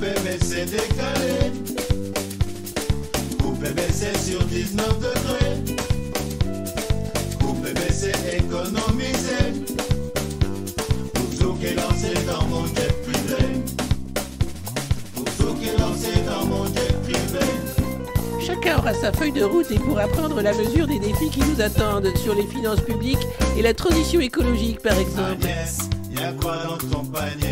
[0.00, 1.52] C'est décalé.
[3.42, 5.74] Coupé, mais c'est sur 19 degrés.
[7.40, 9.64] Coupé, mais c'est économisé.
[11.14, 13.62] Pour tout qui est lancé dans mon jet privé.
[15.16, 17.44] Pour tout qui est lancé dans mon jet privé.
[18.46, 21.60] Chacun aura sa feuille de route et pourra prendre la mesure des défis qui nous
[21.60, 23.26] attendent sur les finances publiques
[23.56, 25.42] et la transition écologique par exemple.
[25.42, 25.78] Agnès,
[26.12, 27.47] y'a quoi dans ton panier?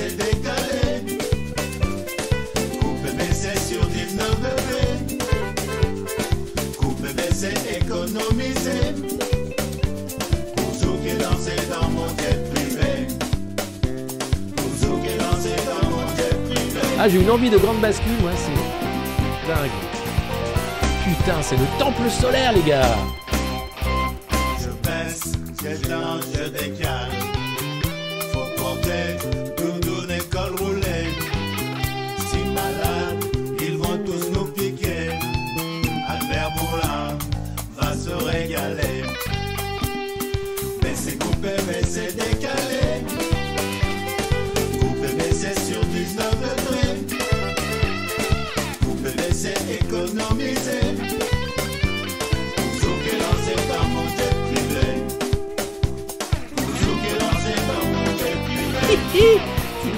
[0.00, 1.18] C'est décalé
[2.80, 5.18] Coupé, mais c'est sur 19 degrés
[6.78, 8.78] Coupé, mais c'est économisé
[10.56, 12.90] pour tout qui lancé dans mon jet privé.
[14.56, 16.80] Pour tout qui lancé dans mon jet privé.
[16.98, 19.70] Ah, j'ai une envie de grande bascule, moi, c'est dingue.
[21.04, 22.96] Putain, c'est le temple solaire, les gars.
[24.58, 27.09] Je baisse, j'étends, je décale.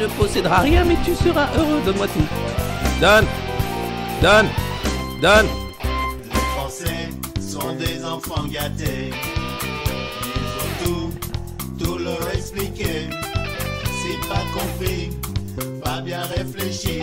[0.03, 1.81] Ne posséderas rien, mais tu seras heureux.
[1.85, 2.29] Donne-moi tout.
[3.01, 3.27] Donne
[4.21, 4.49] Donne
[5.21, 5.49] Donne
[6.33, 7.09] Les Français
[7.41, 9.11] sont des enfants gâtés.
[9.63, 13.09] Ils ont tout, tout leur expliqué.
[13.85, 15.11] Si pas compris,
[15.85, 17.03] pas bien réfléchi,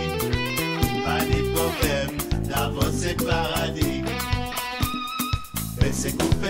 [1.06, 2.18] pas de problème,
[2.50, 4.04] d'abord c'est paradis.
[5.82, 6.50] Mais c'est coupé,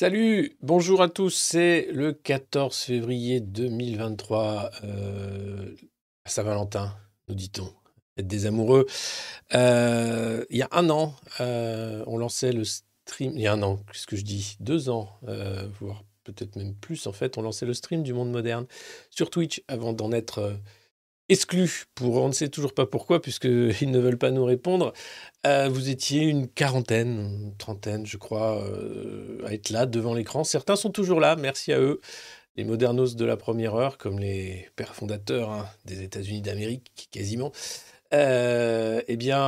[0.00, 5.74] Salut, bonjour à tous, c'est le 14 février 2023, euh,
[6.24, 6.96] à Saint-Valentin,
[7.28, 7.70] nous dit-on,
[8.16, 8.86] être des amoureux.
[9.52, 13.62] Euh, il y a un an, euh, on lançait le stream, il y a un
[13.62, 15.10] an, qu'est-ce que je dis Deux ans,
[15.78, 18.64] voire peut-être même plus en fait, on lançait le stream du monde moderne
[19.10, 20.56] sur Twitch avant d'en être
[21.30, 24.92] euh, exclu pour on ne sait toujours pas pourquoi, puisqu'ils ne veulent pas nous répondre.
[25.46, 30.44] Euh, vous étiez une quarantaine, trentaine, je crois, euh, à être là devant l'écran.
[30.44, 32.00] Certains sont toujours là, merci à eux.
[32.56, 37.52] Les modernos de la première heure, comme les pères fondateurs hein, des États-Unis d'Amérique, quasiment.
[38.12, 39.40] Euh, eh bien,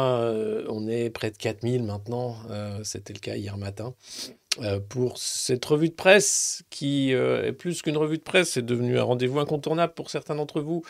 [0.68, 2.36] on est près de 4000 maintenant.
[2.84, 3.94] C'était le cas hier matin.
[4.60, 8.66] Euh, pour cette revue de presse qui euh, est plus qu'une revue de presse, c'est
[8.66, 10.82] devenu un rendez-vous incontournable pour certains d'entre vous,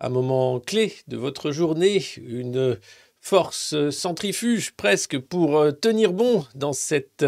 [0.00, 2.78] un moment clé de votre journée, une
[3.20, 7.26] force centrifuge presque pour euh, tenir bon dans cet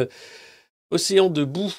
[0.92, 1.74] océan de boue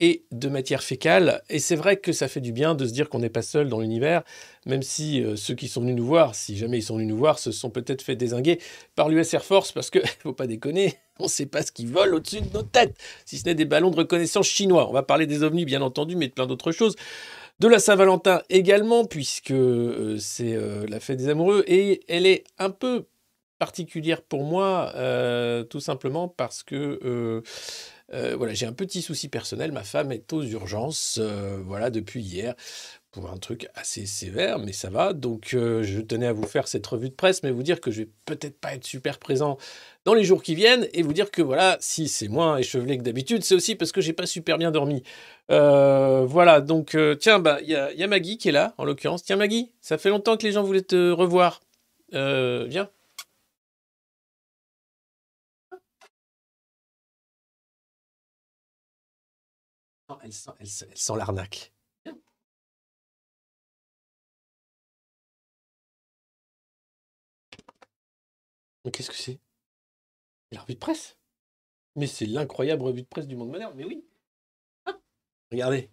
[0.00, 1.42] et de matière fécale.
[1.48, 3.68] Et c'est vrai que ça fait du bien de se dire qu'on n'est pas seul
[3.68, 4.22] dans l'univers,
[4.66, 7.16] même si euh, ceux qui sont venus nous voir, si jamais ils sont venus nous
[7.16, 8.60] voir, se sont peut-être fait désinguer
[8.94, 11.86] par l'US Air Force, parce que, faut pas déconner, on ne sait pas ce qui
[11.86, 14.88] vole au-dessus de nos têtes, si ce n'est des ballons de reconnaissance chinois.
[14.88, 16.96] On va parler des ovnis, bien entendu, mais de plein d'autres choses.
[17.58, 22.44] De la Saint-Valentin également, puisque euh, c'est euh, la fête des amoureux, et elle est
[22.58, 23.06] un peu
[23.58, 24.92] particulière pour moi,
[25.70, 27.42] tout simplement parce que
[28.12, 29.72] euh, voilà, j'ai un petit souci personnel.
[29.72, 32.54] Ma femme est aux urgences, euh, voilà, depuis hier,
[33.10, 35.12] pour un truc assez sévère, mais ça va.
[35.12, 37.90] Donc, euh, je tenais à vous faire cette revue de presse, mais vous dire que
[37.90, 39.58] je vais peut-être pas être super présent
[40.04, 43.02] dans les jours qui viennent, et vous dire que voilà, si c'est moins échevelé que
[43.02, 45.02] d'habitude, c'est aussi parce que j'ai pas super bien dormi.
[45.48, 49.24] Voilà, donc tiens, bah il y a, Maggie qui est là, en l'occurrence.
[49.24, 51.60] Tiens, Maggie, ça fait longtemps que les gens voulaient te revoir.
[52.12, 52.88] Viens.
[60.26, 61.72] Elle sent, l'arnaque.
[68.92, 69.40] Qu'est-ce que c'est?
[70.48, 71.18] C'est la revue de presse?
[71.96, 74.04] Mais c'est l'incroyable revue de presse du monde moderne, mais oui.
[74.84, 74.96] Ah,
[75.50, 75.90] regardez.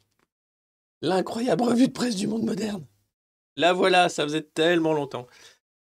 [1.01, 2.85] L'incroyable revue de presse du monde moderne.
[3.57, 5.27] Là voilà, ça faisait tellement longtemps.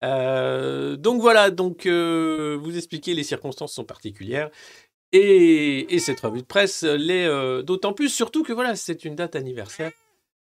[0.03, 4.49] Euh, donc voilà, donc euh, vous expliquez, les circonstances sont particulières.
[5.17, 9.15] Et, et cette revue de presse l'est euh, d'autant plus, surtout que voilà, c'est une
[9.15, 9.93] date anniversaire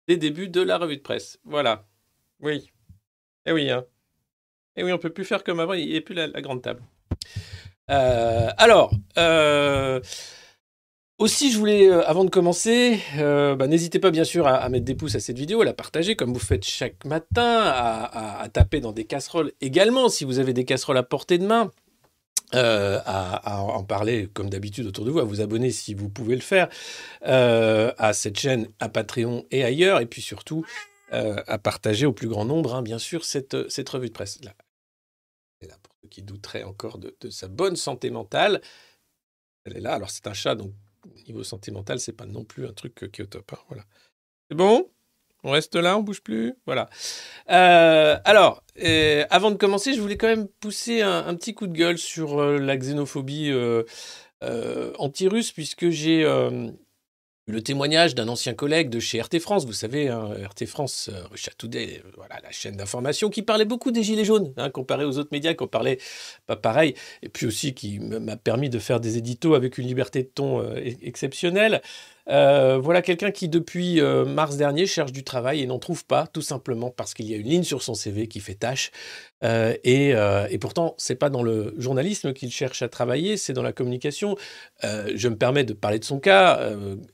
[0.09, 1.39] des débuts de la revue de presse.
[1.45, 1.85] Voilà.
[2.41, 2.71] Oui.
[3.45, 3.85] Eh oui, hein.
[4.77, 6.81] Eh oui, on peut plus faire comme avant, il n'y a plus la, grande table.
[7.91, 10.01] Euh, alors, euh,
[11.19, 15.17] aussi, je voulais, avant de commencer, bah, n'hésitez pas bien sûr à, mettre des pouces
[15.17, 18.93] à cette vidéo, à la partager comme vous faites chaque matin, à- à taper dans
[18.93, 21.71] des casseroles également si vous avez des casseroles à portée de main.
[22.55, 26.35] Euh, à, en parler comme d'habitude autour de vous, à vous abonner si vous pouvez
[26.35, 26.69] le faire
[27.27, 30.65] euh, à cette chaîne, à Patreon et ailleurs, et puis surtout
[31.13, 34.39] euh, à partager au plus grand nombre, hein, bien sûr, cette, cette revue de presse.
[34.45, 34.55] Là,
[35.83, 38.61] pour ceux qui douteraient encore de, sa bonne santé mentale,
[39.65, 39.95] elle est là.
[39.95, 40.73] Alors c'est un chat, donc
[41.27, 43.53] niveau santé mentale, c'est pas non plus un truc qui est au top.
[43.53, 43.85] hein, voilà.
[44.51, 44.91] C'est bon?
[45.45, 46.89] On reste là, on bouge plus Voilà.
[47.51, 51.73] Euh, alors, euh, avant de commencer, je voulais quand même pousser un, petit coup de
[51.73, 53.53] gueule sur euh, la xénophobie
[54.99, 56.25] anti-russe, puisque j'ai
[57.47, 59.67] le témoignage d'un ancien collègue de chez RT France.
[59.67, 64.25] Vous savez, hein, RT France, euh, voilà, la chaîne d'information qui parlait beaucoup des Gilets
[64.25, 65.99] jaunes, hein, comparé aux autres médias qui en parlaient
[66.47, 70.23] pas pareil, et puis aussi qui m'a permis de faire des éditos avec une liberté
[70.23, 71.83] de ton e- exceptionnelle.
[72.29, 76.27] Euh, voilà quelqu'un qui, depuis euh, mars dernier, cherche du travail et n'en trouve pas,
[76.27, 78.91] tout simplement parce qu'il y a une ligne sur son CV qui fait tâche.
[79.43, 80.11] Euh, et,
[80.51, 84.37] et pourtant, c'est pas dans le journalisme qu'il cherche à travailler, c'est dans la communication.
[84.83, 86.61] Je me permets de parler de son cas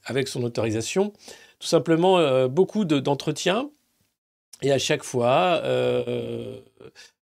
[0.05, 1.13] avec son autorisation.
[1.59, 3.71] Tout simplement, beaucoup de- d'entretiens
[4.63, 5.63] et à chaque fois,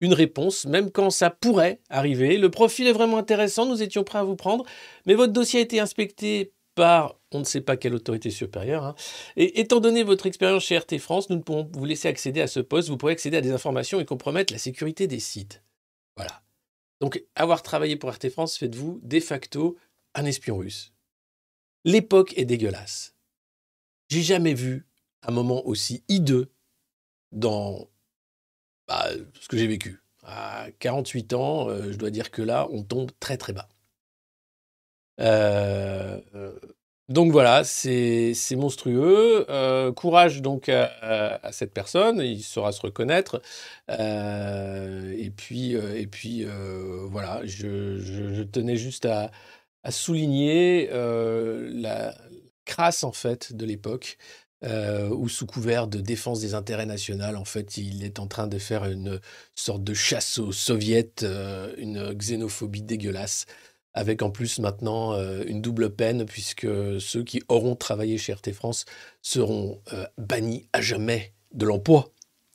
[0.01, 2.37] une réponse, même quand ça pourrait arriver.
[2.37, 4.65] Le profil est vraiment intéressant, nous étions prêts à vous prendre,
[5.05, 8.83] mais votre dossier a été inspecté par on ne sait pas quelle autorité supérieure.
[8.85, 8.95] hein.
[9.35, 12.47] Et étant donné votre expérience chez RT France, nous ne pouvons vous laisser accéder à
[12.47, 12.89] ce poste.
[12.89, 15.63] Vous pourrez accéder à des informations et compromettre la sécurité des sites.
[16.15, 16.41] Voilà.
[17.01, 19.77] Donc, avoir travaillé pour RT France fait de vous, de facto,
[20.15, 20.93] un espion russe.
[21.85, 23.15] L'époque est dégueulasse.
[24.09, 24.87] J'ai jamais vu
[25.21, 26.51] un moment aussi hideux
[27.31, 27.89] dans
[28.87, 29.07] bah,
[29.39, 30.01] ce que j'ai vécu.
[30.23, 33.69] À 48 ans, euh, je dois dire que là, on tombe très très bas.
[35.19, 36.59] Euh, euh,
[37.09, 39.45] donc voilà, c'est monstrueux.
[39.49, 43.41] Euh, courage donc à, cette personne, il saura se reconnaître.
[43.89, 46.45] Euh, et puis, euh, et puis
[47.09, 49.31] voilà, je, tenais juste à,
[49.89, 52.13] souligner la
[52.65, 54.17] crasse en fait de l'époque.
[54.63, 58.47] euh, où sous couvert de défense des intérêts nationaux, en fait, il est en train
[58.47, 59.19] de faire une
[59.55, 61.11] sorte de chasse aux soviets,
[61.77, 63.45] une xénophobie dégueulasse
[63.97, 66.67] avec en plus maintenant euh, une double peine, puisque
[66.99, 68.85] ceux qui auront travaillé chez RT France
[69.23, 72.11] seront euh, bannis à jamais de l'emploi.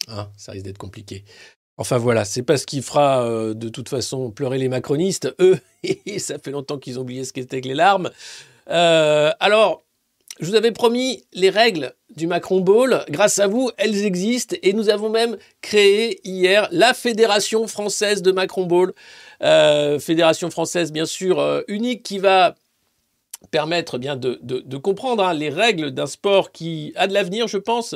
[0.07, 1.25] Hein, ça risque d'être compliqué.
[1.79, 5.35] Enfin voilà, c'est pas ce qui fera euh, de toute façon pleurer les macronistes.
[5.41, 5.59] Eux,
[6.19, 8.11] ça fait longtemps qu'ils ont oublié ce qu'était que les larmes.
[8.67, 9.83] Alors,
[10.41, 13.05] je vous avais promis les règles du Macron Ball.
[13.11, 18.31] Grâce à vous, elles existent et nous avons même créé hier la Fédération française de
[18.31, 18.93] Macron Ball.
[19.43, 22.55] Euh, fédération française, bien sûr, euh, unique qui va
[23.51, 27.59] permettre bien de, de- comprendre hein, les règles d'un sport qui a de l'avenir, je
[27.59, 27.95] pense.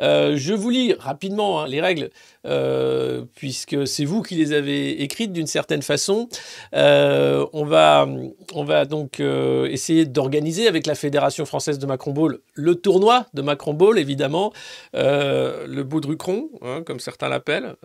[0.00, 2.10] Euh, je vous lis rapidement hein, les règles,
[2.46, 6.28] euh, puisque c'est vous qui les avez écrites d'une certaine façon.
[6.74, 8.08] Euh, on, va,
[8.52, 13.42] on va donc essayer d'organiser avec la Fédération française de Macron Ball le tournoi de
[13.42, 14.52] Macron Ball, évidemment,
[14.92, 17.76] le Baudrucron, hein, comme certains l'appellent,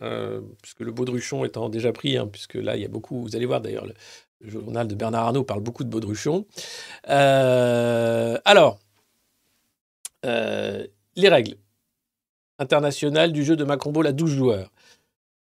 [0.62, 3.62] puisque le Baudruchon étant déjà pris, puisque là, il y a beaucoup, vous allez voir
[3.62, 3.94] d'ailleurs, le,
[4.42, 6.46] le journal de Bernard Arnault parle beaucoup de Baudruchon.
[7.10, 8.80] Euh, alors,
[10.26, 11.56] euh, les règles
[12.58, 14.72] internationales du jeu de Macron Ball à 12 joueurs.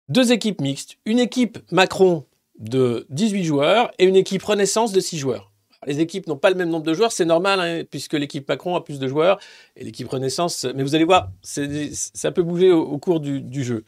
[0.09, 2.25] Deux équipes mixtes, une équipe Macron
[2.57, 5.48] de 18 joueurs et une équipe Renaissance de 6 joueurs.
[5.87, 8.75] Les équipes n'ont pas le même nombre de joueurs, c'est normal, hein, puisque l'équipe Macron
[8.75, 9.39] a plus de joueurs
[9.77, 10.65] et l'équipe Renaissance.
[10.75, 13.85] Mais vous allez voir, ça peut bouger au, cours du, jeu.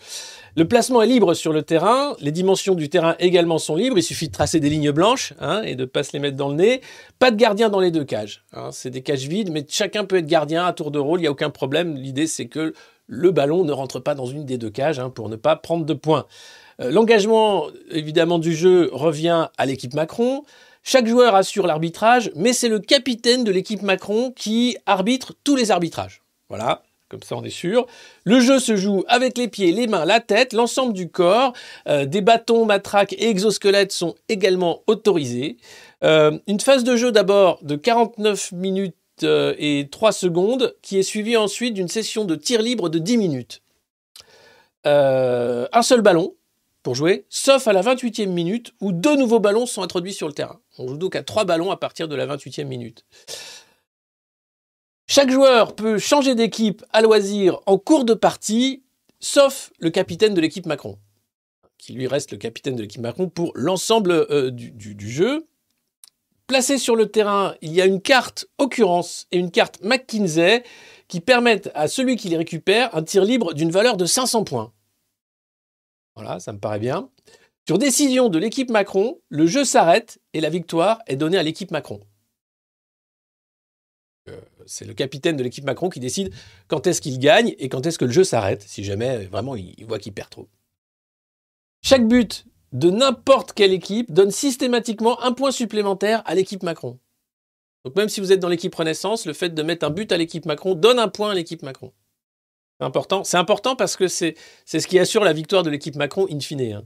[0.56, 3.98] Le placement est libre sur le terrain, les dimensions du terrain également sont libres.
[3.98, 6.38] Il suffit de tracer des lignes blanches hein, et de ne pas se les mettre
[6.38, 6.82] dans le nez.
[7.20, 8.46] Pas de gardien dans les deux cages.
[8.54, 8.70] Hein.
[8.72, 11.20] c'est des cages vides, mais chacun peut être gardien à tour de rôle.
[11.20, 11.98] Il n'y a aucun problème.
[11.98, 12.74] L'idée, c'est que
[13.08, 15.94] le ballon ne rentre pas dans une des deux cages pour ne pas prendre de
[15.94, 16.26] points.
[16.80, 20.44] Euh, l'engagement, évidemment, du jeu revient à l'équipe Macron.
[20.84, 25.70] Chaque joueur assure l'arbitrage, mais c'est le capitaine de l'équipe Macron qui arbitre tous les
[25.70, 26.24] arbitrages.
[26.50, 27.86] Voilà, comme ça on est sûr.
[28.24, 31.54] Le jeu se joue avec les pieds, les mains, la tête, l'ensemble du corps.
[31.88, 35.58] Euh, des bâtons, matraques et exosquelettes sont également autorisés.
[36.04, 41.04] Euh, une phase de jeu d'abord de 49 minutes euh, et 3 secondes, qui est
[41.04, 43.62] suivie ensuite d'une session de tir libre de 10 minutes.
[44.84, 46.34] un seul ballon,
[46.84, 50.34] pour jouer, sauf à la 28e minute où deux nouveaux ballons sont introduits sur le
[50.34, 50.60] terrain.
[50.78, 53.06] On joue donc à trois ballons à partir de la 28e minute.
[55.08, 58.84] Chaque joueur peut changer d'équipe à loisir en cours de partie,
[59.20, 60.98] sauf le capitaine de l'équipe Macron,
[61.78, 65.46] qui lui reste le capitaine de l'équipe Macron pour l'ensemble euh, du, du jeu.
[66.48, 70.64] Placé sur le terrain, il y a une carte occurrence et une carte McKinsey
[71.08, 74.72] qui permettent à celui qui les récupère un tir libre d'une valeur de 500 points.
[76.16, 77.10] Voilà, ça me paraît bien.
[77.68, 81.72] Sur décision de l'équipe Macron, le jeu s'arrête et la victoire est donnée à l'équipe
[81.72, 82.02] Macron.
[84.30, 86.34] Euh, c'est le capitaine de l'équipe Macron qui décide
[86.68, 89.86] quand est-ce qu'il gagne et quand est-ce que le jeu s'arrête, si jamais vraiment il
[89.86, 90.50] voit qu'il perd trop.
[91.82, 97.00] Chaque but de n'importe quelle équipe donne systématiquement un point supplémentaire à l'équipe Macron.
[97.84, 100.18] Donc même si vous êtes dans l'équipe Renaissance, le fait de mettre un but à
[100.18, 101.92] l'équipe Macron donne un point à l'équipe Macron.
[103.24, 103.76] C'est important.
[103.76, 104.36] Parce que c'est
[104.66, 106.62] ce qui assure la victoire de l'équipe Macron in fine.
[106.62, 106.84] Hein.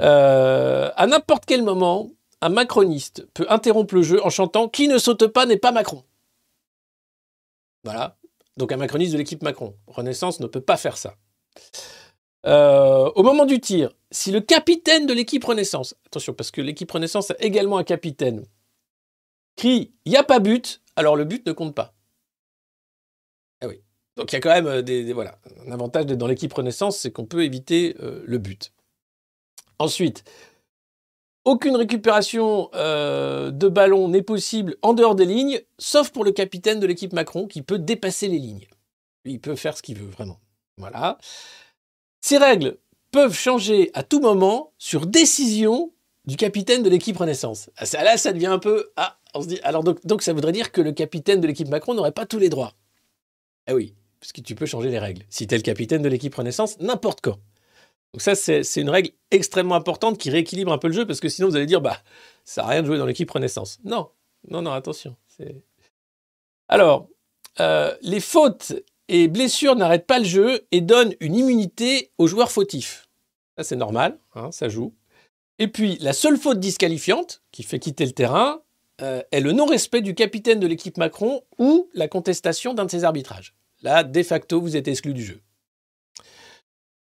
[0.00, 4.98] Euh, à n'importe quel moment, un macroniste peut interrompre le jeu en chantant Qui ne
[4.98, 6.04] saute pas n'est pas Macron.
[7.84, 8.16] Voilà.
[8.56, 9.74] Donc un macroniste de l'équipe Macron.
[9.86, 11.14] Renaissance ne peut pas faire ça.
[12.46, 16.90] Euh, au moment du tir, si le capitaine de l'équipe Renaissance, attention parce que l'équipe
[16.90, 18.44] Renaissance a également un capitaine,
[19.56, 21.94] crie Il n'y a pas but, alors le but ne compte pas.
[24.18, 27.12] Donc il y a quand même euh, des, voilà, un avantage dans l'équipe Renaissance, c'est
[27.12, 28.72] qu'on peut éviter euh, le but.
[29.78, 30.24] Ensuite,
[31.44, 36.80] aucune récupération euh, de ballon n'est possible en dehors des lignes, sauf pour le capitaine
[36.80, 38.66] de l'équipe Macron qui peut dépasser les lignes.
[39.24, 40.40] Il peut faire ce qu'il veut, vraiment.
[40.78, 41.18] Voilà.
[42.20, 42.76] Ces règles
[43.12, 45.92] peuvent changer à tout moment sur décision
[46.24, 47.70] du capitaine de l'équipe Renaissance.
[47.76, 48.90] Ah, là, ça devient un peu...
[48.96, 49.60] Ah, on se dit...
[49.62, 52.38] Alors donc, donc ça voudrait dire que le capitaine de l'équipe Macron n'aurait pas tous
[52.38, 52.74] les droits.
[53.66, 55.24] Ah oui, parce que tu peux changer les règles.
[55.30, 57.38] Si tu es le capitaine de l'équipe Renaissance, n'importe quand.
[58.14, 61.28] Donc ça, c'est une règle extrêmement importante qui rééquilibre un peu le jeu, parce que
[61.28, 61.98] sinon vous allez dire, bah,
[62.44, 63.78] ça n'a rien de jouer dans l'équipe Renaissance.
[63.84, 64.08] Non,
[64.48, 65.16] non, non, attention.
[66.68, 67.08] Alors,
[67.60, 68.72] euh, les fautes
[69.08, 73.08] et blessures n'arrêtent pas le jeu et donnent une immunité aux joueurs fautifs.
[73.56, 74.94] Ça, c'est normal, hein, ça joue.
[75.58, 78.62] Et puis, la seule faute disqualifiante qui fait quitter le terrain
[79.00, 83.04] euh, est le non-respect du capitaine de l'équipe Macron ou la contestation d'un de ses
[83.04, 83.54] arbitrages.
[83.82, 85.40] Là, de facto, vous êtes exclu du jeu.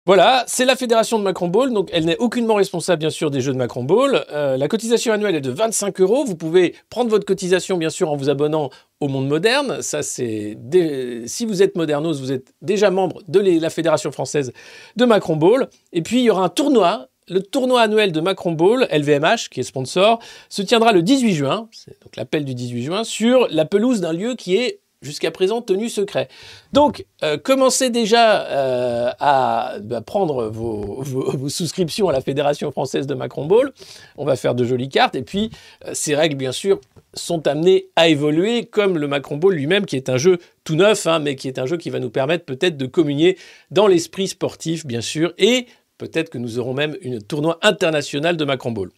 [0.06, 3.40] Voilà, c'est la fédération de Macron Ball, donc elle n'est aucunement responsable bien sûr des
[3.40, 4.24] jeux de Macron Ball.
[4.30, 6.24] Euh, la cotisation annuelle est de 25 euros.
[6.24, 9.82] Vous pouvez prendre votre cotisation bien sûr en vous abonnant au Monde Moderne.
[9.82, 10.56] Ça c'est
[11.26, 14.52] si vous êtes modernos, vous êtes déjà membre de la fédération française
[14.94, 15.68] de Macron Ball.
[15.92, 17.08] Et puis il y aura un tournoi.
[17.28, 21.68] Le tournoi annuel de Macron Ball, LVMH, qui est sponsor, se tiendra le 18 juin,
[21.72, 25.62] c'est donc l'appel du 18 juin, sur la pelouse d'un lieu qui est jusqu'à présent
[25.62, 26.28] tenu secret.
[26.72, 31.04] Donc, euh, commencez déjà euh, à bah, prendre vos,
[31.48, 33.72] souscriptions à la Fédération française de Macron Ball.
[34.16, 35.14] On va faire de jolies cartes.
[35.14, 35.50] Et puis,
[35.86, 36.80] euh, ces règles, bien sûr,
[37.14, 41.06] sont amenées à évoluer, comme le Macron Ball lui-même, qui est un jeu tout neuf,
[41.06, 43.38] hein, mais qui est un jeu qui va nous permettre peut-être de communier
[43.70, 45.66] dans l'esprit sportif, bien sûr, et
[45.98, 48.90] peut-être que nous aurons même une tournoi international de Macron Ball.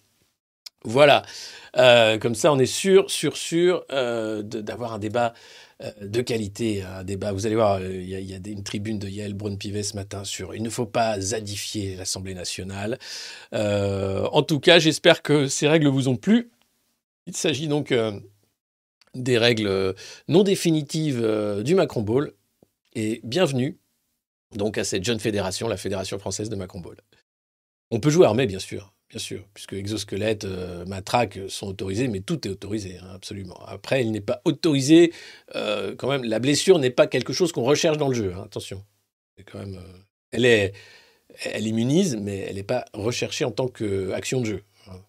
[0.84, 1.22] Voilà,
[2.20, 5.34] comme ça on est sûr, sûr, sûr d'avoir un débat
[5.80, 7.32] euh, de qualité, un débat.
[7.32, 10.54] Vous allez voir, euh, il y a, une tribune de Yael Braun-Pivet ce matin sur
[10.54, 12.98] il ne faut pas zadifier l'Assemblée nationale.
[13.54, 16.50] Euh, en tout cas, j'espère que ces règles vous ont plu.
[17.26, 17.94] Il s'agit donc
[19.14, 19.94] des règles
[20.28, 22.32] non définitives du Macron Ball.
[22.94, 23.78] Et bienvenue
[24.56, 26.96] donc à cette jeune fédération, la Fédération française de Macron Ball.
[27.90, 28.94] On peut jouer armé, bien sûr.
[29.10, 33.58] Bien sûr, puisque exosquelette, euh, matraque sont autorisés, mais tout est autorisé, hein, absolument.
[33.66, 35.14] Après, il n'est pas autorisé,
[35.56, 38.42] euh, quand même, la blessure n'est pas quelque chose qu'on recherche dans le jeu, hein,
[38.44, 38.84] attention.
[39.36, 39.98] C'est quand même, euh,
[40.32, 40.74] elle est,
[41.44, 44.64] Elle immunise, mais elle n'est pas recherchée en tant qu'action de jeu.
[44.88, 45.00] hein.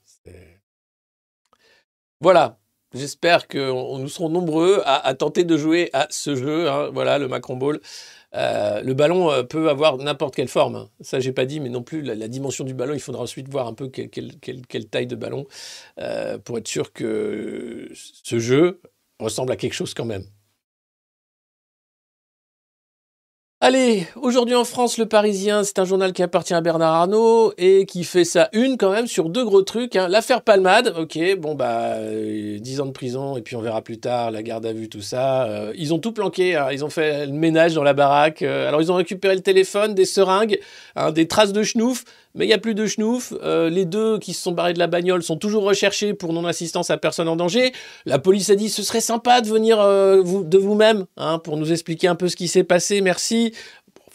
[2.22, 2.58] Voilà.
[2.94, 6.70] J'espère que on- nous serons nombreux à, tenter de jouer à ce jeu.
[6.70, 6.90] hein.
[6.92, 7.80] Voilà, le Macron Ball.
[8.36, 10.90] Euh, le ballon euh, peut avoir n'importe quelle forme.
[11.02, 12.94] Ça, j'ai pas dit, mais non plus la, dimension du ballon.
[12.94, 15.46] Il faudra ensuite voir un peu quelle taille de ballon
[16.00, 18.82] euh, pour être sûr que ce jeu
[19.20, 20.26] ressemble à quelque chose quand même.
[23.62, 27.86] Allez, aujourd'hui en France, Le Parisien, c'est un journal qui appartient à Bernard Arnault et
[27.86, 29.98] qui fait sa une quand même sur deux gros trucs.
[29.98, 30.08] hein.
[30.08, 34.00] L'affaire Palmade, ok, bon bah, euh, 10 ans de prison et puis on verra plus
[34.00, 35.44] tard la garde à vue, tout ça.
[35.44, 36.68] Euh, ils ont tout planqué, hein.
[36.72, 38.44] ils ont fait le ménage dans la baraque.
[38.44, 40.58] Euh, alors ils ont récupéré le téléphone, des seringues,
[40.96, 42.06] hein, des traces de schnouf,
[42.36, 43.34] mais il n'y a plus de schnouf.
[43.44, 46.90] Euh, les deux qui se sont barrés de la bagnole sont toujours recherchés pour non-assistance
[46.90, 47.74] à personne en danger.
[48.06, 51.72] La police a dit ce serait sympa de venir euh, de vous-même hein, pour nous
[51.72, 53.02] expliquer un peu ce qui s'est passé.
[53.02, 53.54] Merci.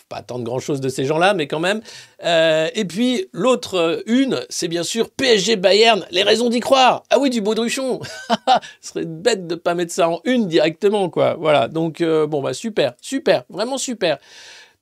[0.08, 1.80] Pas attendre grand-chose de ces gens-là, mais quand même.
[2.24, 6.06] Euh, et puis l'autre une, c'est bien sûr PSG Bayern.
[6.10, 7.04] Les raisons d'y croire.
[7.10, 8.00] Ah oui, du baudruchon.
[8.80, 11.36] Ce serait bête de pas mettre ça en une directement, quoi.
[11.40, 11.68] Voilà.
[11.68, 14.18] Donc bon bah super, super, vraiment super.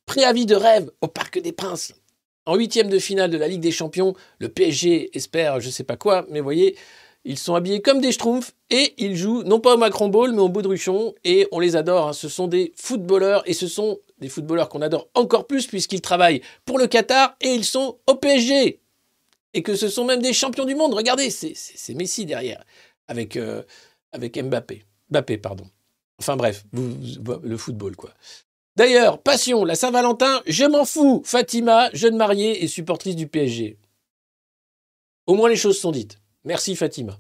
[0.07, 1.95] Préavis de rêve au Parc des Princes.
[2.47, 5.97] En huitième de finale de la Ligue des Champions, le PSG espère je sais pas
[5.97, 6.77] quoi, mais voyez,
[7.25, 10.41] ils sont habillés comme des schtroumpfs et ils jouent non pas au Macron Ball, mais
[10.41, 12.09] au Baudruchon et on les adore.
[12.09, 12.13] hein.
[12.13, 16.43] Ce sont des footballeurs et ce sont des footballeurs qu'on adore encore plus puisqu'ils travaillent
[16.65, 18.81] pour le Qatar et ils sont au PSG.
[19.55, 20.95] Et que ce sont même des champions du monde.
[20.95, 22.65] Regardez, c'est- Messi derrière
[23.07, 23.63] avec, euh,
[24.11, 24.83] avec Mbappé.
[25.11, 25.65] Mbappé, pardon.
[26.19, 28.11] Enfin bref, le football quoi.
[28.77, 31.23] D'ailleurs, passion, la Saint-Valentin, je m'en fous.
[31.25, 33.79] Fatima, jeune mariée et supportrice du PSG.
[35.27, 36.19] Au moins les choses sont dites.
[36.45, 37.17] Merci Fatima.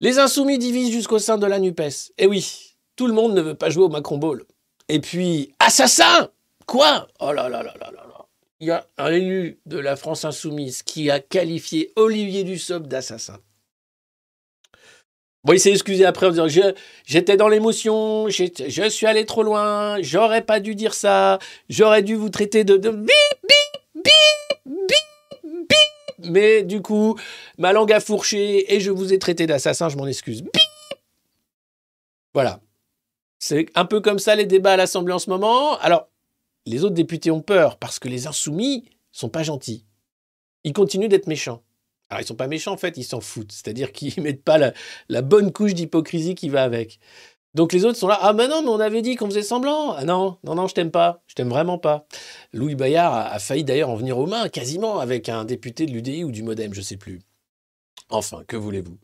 [0.00, 2.12] Les insoumis divisent jusqu'au sein de la NUPES.
[2.18, 4.42] Eh oui, tout le monde ne veut pas jouer au Macron Ball.
[4.88, 6.30] Et puis, assassin
[6.66, 7.06] Quoi?
[7.20, 8.26] Oh là là là là là là.
[8.60, 13.38] Il y a un élu de la France insoumise qui a qualifié Olivier Dussopt d'assassin.
[15.42, 16.74] Bon, il s'est excusé après en disant
[17.06, 21.38] J'étais dans l'émotion, je suis allé trop loin, j'aurais pas dû dire ça,
[21.70, 23.08] j'aurais dû vous traiter de, de bip,
[23.42, 24.04] bip, bip,
[24.66, 26.30] bip, bip.
[26.30, 27.18] Mais du coup,
[27.56, 30.42] ma langue a fourché et je vous ai traité d'assassin, je m'en excuse.
[30.42, 30.52] Bip.
[32.34, 32.60] Voilà.
[33.38, 35.78] C'est un peu comme ça les débats à l'Assemblée en ce moment.
[35.78, 36.08] Alors,
[36.66, 39.86] les autres députés ont peur parce que les insoumis sont pas gentils.
[40.64, 41.62] Ils continuent d'être méchants.
[42.10, 43.52] Alors, ils sont pas méchants en fait, ils s'en foutent.
[43.52, 44.58] C'est-à-dire qu'ils mettent pas
[45.08, 46.98] la, bonne couche d'hypocrisie qui va avec.
[47.54, 49.92] Donc les autres sont là, ah mais non, mais on avait dit qu'on faisait semblant.
[49.92, 52.06] Ah non, non, non, je t'aime pas, je t'aime vraiment pas.
[52.52, 55.92] Louis Bayard a, a failli d'ailleurs en venir aux mains, quasiment, avec un député de
[55.92, 57.20] l'UDI ou du Modem, je sais plus.
[58.08, 58.98] Enfin, que voulez-vous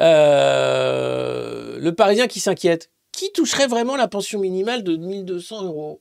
[0.00, 2.90] Euh, Le Parisien qui s'inquiète.
[3.12, 6.00] Qui toucherait vraiment la pension minimale de 1200 euros?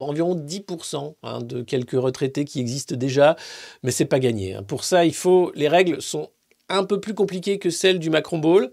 [0.00, 3.36] Environ 10% hein, de quelques retraités qui existent déjà,
[3.82, 4.54] mais c'est pas gagné.
[4.54, 4.62] hein.
[4.62, 5.52] Pour ça, il faut.
[5.54, 6.30] Les règles sont
[6.68, 8.70] un peu plus compliquées que celles du Macron Ball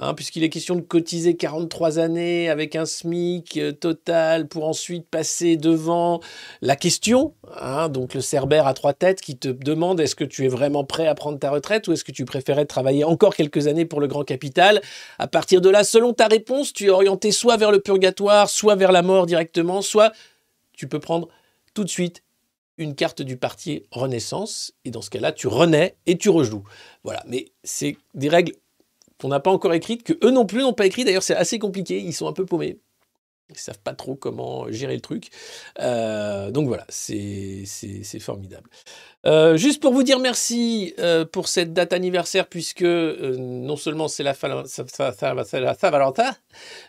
[0.00, 5.06] hein, puisqu'il est question de cotiser 43 années avec un SMIC euh, total pour ensuite
[5.08, 6.20] passer devant
[6.62, 7.34] la question,
[7.90, 11.06] donc le cerbère à trois têtes qui te demande est-ce que tu es vraiment prêt
[11.06, 14.06] à prendre ta retraite ou est-ce que tu préférais travailler encore quelques années pour le
[14.06, 14.80] grand capital?
[15.18, 18.76] À partir de là, selon ta réponse, tu es orienté soit vers le purgatoire, soit
[18.76, 20.12] vers la mort directement, soit
[20.80, 21.28] tu peux prendre
[21.74, 22.22] tout de suite
[22.78, 26.64] une carte du parti Renaissance, et dans ce cas-là, tu renais et tu rejoues.
[27.04, 28.54] Voilà, mais c'est des règles
[29.20, 31.04] qu'on n'a pas encore écrites, que eux non plus n'ont pas écrit.
[31.04, 32.78] D'ailleurs, c'est assez compliqué, ils sont un peu paumés.
[33.52, 35.30] Ils savent pas trop comment gérer le truc.
[35.80, 37.64] Euh, donc voilà, c'est
[38.20, 38.68] formidable.
[39.26, 44.22] Euh, juste pour vous dire merci euh, pour cette date anniversaire, puisque non seulement c'est
[44.22, 46.34] la, Saint-Valentin,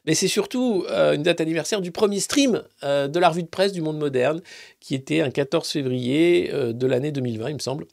[0.05, 3.81] mais c'est surtout une date anniversaire du premier stream de la revue de presse du
[3.81, 4.41] monde moderne,
[4.79, 7.85] qui était un 14 février de l'année 2020, il me semble.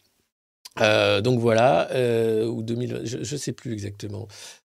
[0.78, 1.88] Donc voilà,
[2.46, 4.28] ou 2020, je ne sais plus exactement.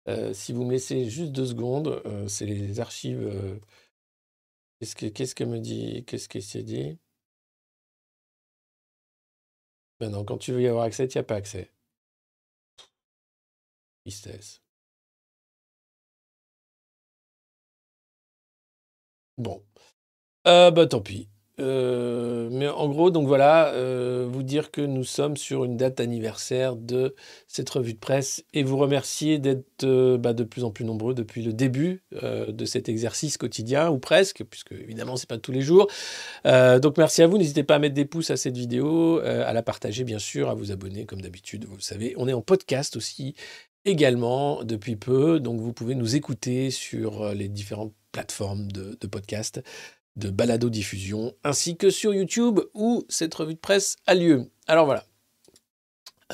[0.08, 3.22] Euh, si vous me laissez juste deux secondes, euh, c'est les archives.
[3.22, 3.60] euh,
[4.82, 4.96] Qu'est-ce
[5.34, 6.98] que, que me dit Qu'est-ce que c'est dit?
[10.02, 11.72] Ben non, quand tu veux y avoir accès, tu n'y as pas accès.
[14.04, 14.62] Tristesse.
[19.38, 19.62] Bon.
[20.72, 21.30] Bah tant pis.
[21.62, 26.00] Euh, mais en gros, donc voilà, euh, vous dire que nous sommes sur une date
[26.00, 27.16] anniversaire de
[27.48, 31.14] cette revue de presse et vous remercier d'être euh, bah, de plus en plus nombreux
[31.14, 35.62] depuis le début de cet exercice quotidien, ou presque, puisque évidemment, c'est pas tous les
[35.62, 35.88] jours.
[36.46, 39.64] Donc merci à vous, n'hésitez pas à mettre des pouces à cette vidéo, à la
[39.64, 42.14] partager bien sûr, à vous abonner comme d'habitude, vous le savez.
[42.18, 43.36] On est en podcast aussi
[43.86, 49.62] également depuis peu, donc vous pouvez nous écouter sur les différentes plateformes de podcast.
[50.16, 54.50] De balado-diffusion, ainsi que sur YouTube où cette revue de presse a lieu.
[54.68, 55.06] Alors voilà.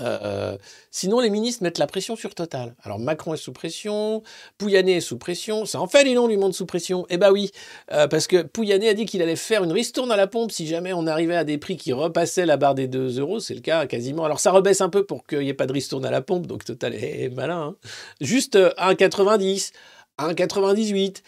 [0.02, 0.58] Euh,
[0.92, 2.76] sinon, les ministres mettent la pression sur Total.
[2.84, 4.24] Alors Macron est sous pression,
[4.58, 5.66] Pouyanné est sous pression.
[5.66, 7.06] Ça en fait les noms du monde sous pression.
[7.10, 7.52] Eh bah oui,
[7.92, 10.68] euh, parce que Pouyanné a dit qu'il allait faire une ristourne à la pompe si
[10.68, 13.40] jamais on arrivait à des prix qui repassaient la barre des 2 euros.
[13.40, 14.24] C'est le cas quasiment.
[14.24, 16.48] Alors ça rebaisse un peu pour qu'il n'y ait pas de ristourne à la pompe.
[16.48, 17.62] Donc Total est malin.
[17.62, 17.76] Hein.
[18.22, 19.72] Juste 1,90,
[20.20, 21.22] 1,98,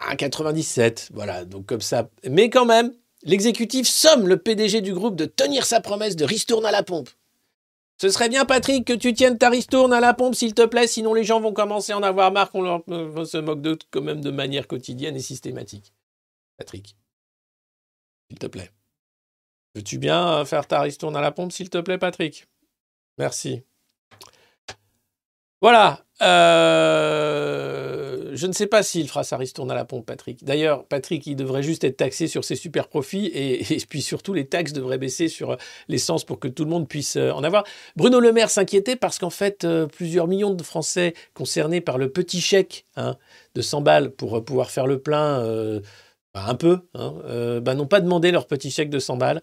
[0.00, 1.08] 1,97.
[1.12, 2.08] Voilà, donc comme ça.
[2.28, 6.66] Mais quand même, l'exécutif somme le PDG du groupe de tenir sa promesse de ristourne
[6.66, 7.10] à la pompe.
[8.00, 10.86] Ce serait bien, Patrick, que tu tiennes ta ristourne à la pompe, s'il te plaît,
[10.86, 13.78] sinon les gens vont commencer à en avoir marre qu'on leur, euh, se moque d'eux
[13.90, 15.92] quand même de manière quotidienne et systématique.
[16.56, 16.96] Patrick,
[18.30, 18.70] s'il te plaît.
[19.74, 22.46] Veux-tu bien faire ta ristourne à la pompe, s'il te plaît, Patrick?
[23.18, 23.62] Merci.
[25.60, 26.04] Voilà.
[26.22, 26.70] Euh,
[28.34, 30.44] je ne sais pas s'il fera sa ristourne à la pompe, Patrick.
[30.44, 34.46] D'ailleurs, Patrick, il devrait juste être taxé sur ses super profits et, puis surtout les
[34.46, 35.56] taxes devraient baisser sur
[35.88, 37.64] l'essence pour que tout le monde puisse euh, en avoir.
[37.96, 42.10] Bruno Le Maire s'inquiétait parce qu'en fait, euh, plusieurs millions de Français concernés par le
[42.10, 43.16] petit chèque hein,
[43.54, 45.80] de 100 balles pour pouvoir faire le plein.
[46.32, 49.42] Bah, un peu, hein, bah, n'ont pas demandé leur petit chèque de 100 balles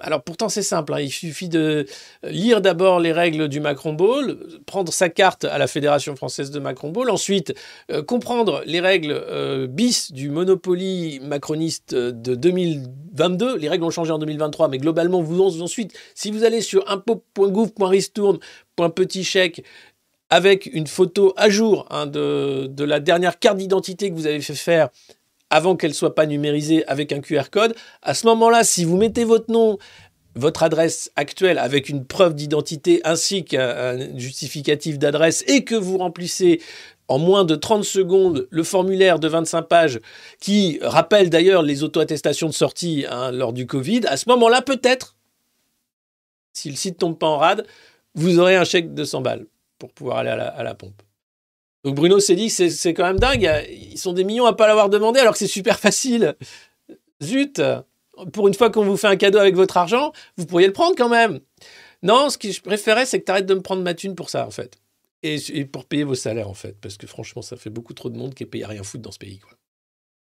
[0.00, 1.00] alors pourtant c'est simple, hein.
[1.00, 1.84] il suffit de
[2.22, 6.58] lire d'abord les règles du Macron Ball, prendre sa carte à la Fédération française de
[6.58, 7.52] Macron Ball, ensuite
[7.90, 13.58] euh, comprendre les règles euh, bis du Monopoly macroniste de 2022.
[13.58, 19.24] Les règles ont changé en 2023, mais globalement vous ensuite, si vous allez sur impôt.gouv.ristourne.petit
[19.24, 19.62] chèque
[20.30, 24.54] avec une photo à jour hein, de la dernière carte d'identité que vous avez fait
[24.54, 24.88] faire
[25.50, 27.74] avant qu'elle soit pas numérisée avec un QR code.
[28.02, 29.78] À ce moment-là, si vous mettez votre nom,
[30.34, 36.60] votre adresse actuelle avec une preuve d'identité ainsi qu'un justificatif d'adresse et que vous remplissez
[37.08, 40.00] en moins de 30 secondes le formulaire de 25 pages
[40.40, 45.16] qui rappelle d'ailleurs les auto-attestations de sortie hein, lors du Covid, à ce moment-là, peut-être,
[46.52, 47.66] si le site tombe pas en rade,
[48.14, 49.46] vous aurez un chèque de 100 balles
[49.78, 51.05] pour pouvoir aller à la pompe.
[51.86, 53.48] Donc Bruno s'est dit que c'est quand même dingue.
[53.70, 56.34] Ils sont des millions à pas l'avoir demandé alors que c'est super facile.
[57.22, 57.62] Zut
[58.32, 60.96] Pour une fois qu'on vous fait un cadeau avec votre argent, vous pourriez le prendre
[60.96, 61.38] quand même.
[62.02, 64.30] Non, ce que je préférais, c'est que tu arrêtes de me prendre ma thune pour
[64.30, 64.80] ça, en fait.
[65.22, 66.76] Et, pour payer vos salaires, en fait.
[66.80, 69.04] Parce que franchement, ça fait beaucoup trop de monde qui est payé à rien foutre
[69.04, 69.52] dans ce pays, quoi.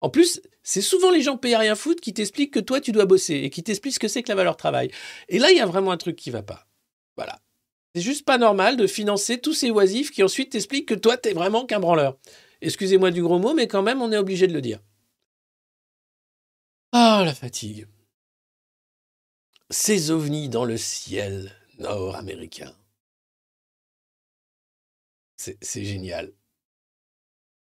[0.00, 2.90] En plus, c'est souvent les gens payés à rien foutre qui t'expliquent que toi, tu
[2.90, 4.90] dois bosser et qui t'expliquent ce que c'est que la valeur travail.
[5.28, 6.66] Et là, il y a vraiment un truc qui va pas.
[7.16, 7.38] Voilà.
[7.94, 11.32] C'est juste pas normal de financer tous ces oisifs qui ensuite t'expliquent que toi, t'es
[11.32, 12.18] vraiment qu'un branleur.
[12.60, 14.80] Excusez-moi du gros mot, mais quand même, on est obligé de le dire.
[16.92, 17.86] Ah, la fatigue.
[19.70, 22.74] Ces ovnis dans le ciel nord-américain.
[25.36, 26.32] C'est génial.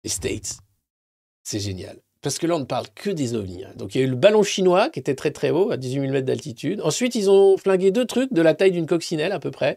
[0.05, 0.59] Les States,
[1.43, 2.01] c'est génial.
[2.23, 3.65] Parce que là, on ne parle que des ovnis.
[3.65, 3.73] Hein.
[3.77, 6.01] Donc, il y a eu le ballon chinois qui était très très haut, à 18
[6.03, 6.81] 000 mètres d'altitude.
[6.83, 9.77] Ensuite, ils ont flingué deux trucs de la taille d'une coccinelle à peu près,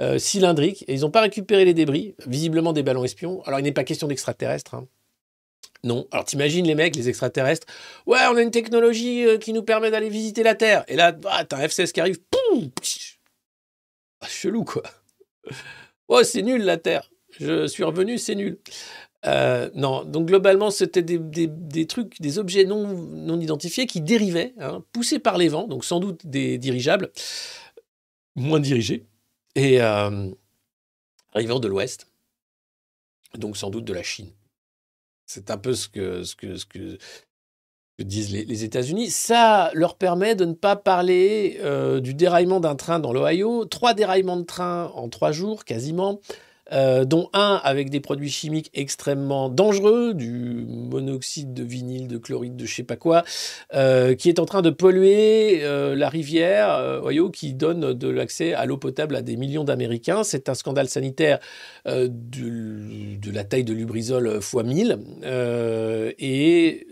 [0.00, 3.42] euh, cylindriques, et ils n'ont pas récupéré les débris, visiblement des ballons espions.
[3.44, 4.74] Alors, il n'est pas question d'extraterrestres.
[4.74, 4.88] Hein.
[5.84, 6.06] Non.
[6.12, 7.66] Alors, t'imagines les mecs, les extraterrestres.
[8.06, 10.84] Ouais, on a une technologie euh, qui nous permet d'aller visiter la Terre.
[10.88, 12.18] Et là, bah, t'as un F-16 qui arrive.
[14.20, 14.82] Ah, Chelou, quoi.
[16.08, 17.10] Oh, c'est nul la Terre.
[17.40, 18.58] Je suis revenu, c'est nul.
[19.24, 24.84] Euh, non, donc globalement, c'était des, trucs, des objets non, non identifiés qui dérivaient, hein,
[24.92, 27.12] poussés par les vents, donc sans doute des dirigeables,
[28.34, 29.06] moins dirigés,
[29.54, 30.28] et euh,
[31.32, 32.08] arrivant de l'Ouest,
[33.38, 34.30] donc sans doute de la Chine.
[35.26, 36.24] C'est un peu ce que,
[38.00, 39.10] disent les, États-Unis.
[39.10, 43.94] Ça leur permet de ne pas parler euh, du déraillement d'un train dans l'Ohio, trois
[43.94, 46.20] déraillements de train en trois jours quasiment.
[46.72, 52.56] Euh, dont un avec des produits chimiques extrêmement dangereux, du monoxyde de vinyle, de chloride,
[52.56, 53.24] de je sais pas quoi,
[53.74, 58.54] euh, qui est en train de polluer euh, la rivière Ohio, qui donne de l'accès
[58.54, 60.24] à l'eau potable à des millions d'Américains.
[60.24, 61.38] C'est un scandale sanitaire
[61.86, 64.98] de, de, la taille de Lubrizol x 1000.
[66.18, 66.86] et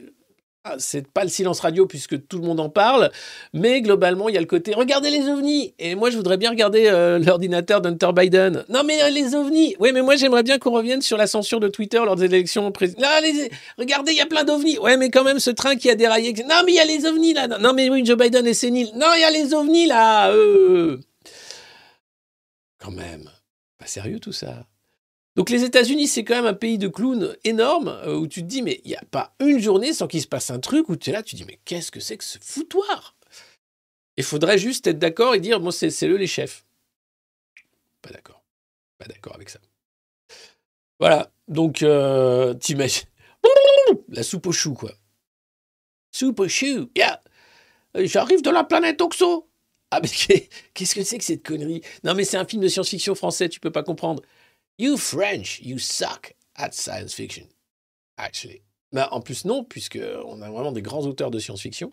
[0.78, 3.10] c'est pas le silence radio puisque tout le monde en parle,
[3.54, 5.74] mais globalement, il y a le côté regardez les ovnis.
[5.78, 8.64] Et moi, je voudrais bien regarder euh, l'ordinateur d'Hunter Biden.
[8.68, 9.74] Non, mais euh, les ovnis.
[9.78, 12.70] Oui, mais moi, j'aimerais bien qu'on revienne sur la censure de Twitter lors des élections
[12.72, 13.50] présidentielles.
[13.78, 14.78] regardez, il y a plein d'ovnis.
[14.78, 16.32] Ouais, mais quand même, ce train qui a déraillé.
[16.48, 17.48] Non, mais il y a les ovnis là.
[17.48, 18.90] Non, mais oui, Joe Biden est sénile.
[18.96, 20.30] Non, il y a les ovnis là.
[20.30, 20.98] Euh.
[22.78, 23.30] Quand même.
[23.78, 24.66] Pas sérieux tout ça.
[25.36, 28.46] Donc les États-Unis, c'est quand même un pays de clowns énorme euh, où tu te
[28.46, 30.96] dis, mais il n'y a pas une journée sans qu'il se passe un truc où
[30.96, 33.16] tu es là, tu te dis, mais qu'est-ce que c'est que ce foutoir?
[34.16, 36.64] Il faudrait juste être d'accord et dire, bon, c'est eux les chefs.
[38.02, 38.42] Pas d'accord.
[38.98, 39.60] Pas d'accord avec ça.
[40.98, 41.30] Voilà.
[41.48, 43.06] Donc, euh, t'imagines.
[44.08, 44.92] La soupe aux choux, quoi.
[46.12, 47.20] Super Shoe, yeah.
[47.96, 49.48] Euh, J'arrive de la planète Oxo.
[49.90, 50.08] Ah, mais
[50.74, 51.82] qu'est-ce que c'est que cette connerie?
[52.04, 54.22] Non, mais c'est un film de science-fiction français, tu peux pas comprendre.
[54.80, 57.46] You French, you suck at science fiction.
[58.16, 58.62] Actually.
[58.92, 61.92] Mais en plus, non, puisqu'on a vraiment des grands auteurs de science-fiction.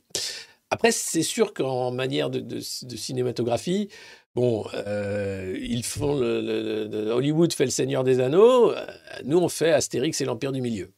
[0.69, 3.89] Après, c'est sûr qu'en manière de, cinématographie,
[4.35, 8.85] bon, euh, ils font Hollywood fait le Seigneur des Anneaux, euh,
[9.25, 10.93] nous on fait Astérix et l'Empire du Milieu.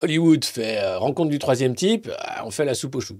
[0.00, 3.18] Hollywood fait euh, Rencontre du troisième type, euh, on fait la soupe aux choux.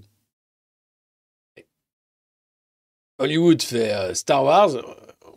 [3.19, 4.83] Hollywood fait euh, Star Wars, euh,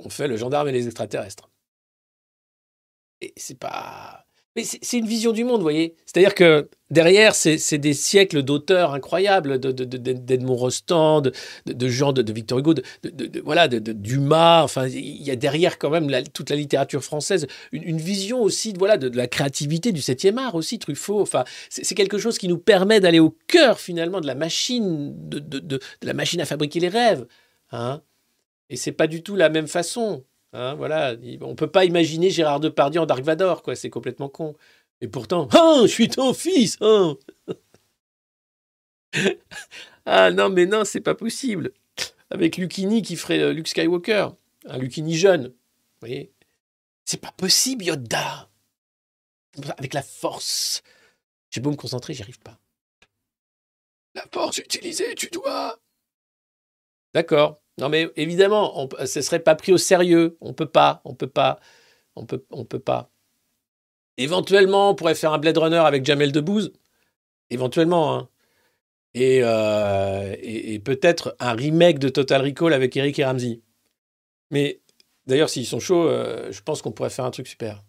[0.04, 1.50] on fait le gendarme et les extraterrestres.
[3.20, 4.24] Et c'est pas.
[4.56, 5.94] Mais c'est une vision du monde, vous voyez.
[6.06, 11.32] C'est-à-dire que derrière, c'est des siècles d'auteurs incroyables, de- de- de- d'Edmond Rostand, de,
[11.66, 14.64] de, Jean, de, Victor Hugo, de, de- voilà, de, Dumas.
[14.64, 18.78] Enfin, il y a derrière quand même toute la littérature française, une, vision aussi de,
[18.78, 21.20] voilà, de, la créativité du 7e art aussi, Truffaut.
[21.20, 25.78] Enfin, c'est quelque chose qui nous permet d'aller au cœur finalement de la machine, de
[26.02, 27.24] la machine à fabriquer les rêves.
[27.70, 28.02] Hein
[28.70, 30.24] et c'est pas du tout la même façon.
[30.54, 33.76] Hein, voilà, Il- on peut pas imaginer Gérard Depardieu en Dark Vador, quoi.
[33.76, 34.56] C'est complètement con.
[35.02, 36.78] Et pourtant, ah, je suis ton fils.
[36.80, 37.16] hein.
[40.06, 41.72] ah non, mais non, c'est pas possible.
[42.30, 44.28] Avec Lucini qui ferait euh, Luke Skywalker,
[44.66, 45.48] un Lucini jeune.
[45.48, 46.32] Vous voyez,
[47.04, 48.48] c'est pas possible, Yoda.
[49.78, 50.82] Avec la force.
[51.50, 52.58] J'ai beau me concentrer, j'y arrive pas.
[54.14, 55.78] La force utilisée, tu dois.
[57.14, 57.60] D'accord.
[57.80, 60.36] Non, mais évidemment, ce serait pas pris au sérieux.
[60.40, 61.60] On peut pas, on peut pas,
[62.14, 63.10] on peut, on peut pas.
[64.18, 66.72] Éventuellement, on pourrait faire un Blade Runner avec Jamel Debbouze.
[67.48, 68.28] Éventuellement, hein.
[69.14, 70.36] Et, euh,
[70.84, 73.62] peut-être un remake de Total Recall avec Eric et Ramsey.
[74.50, 74.80] Mais
[75.26, 77.82] d'ailleurs, s'ils sont chauds, euh, je pense qu'on pourrait faire un truc super.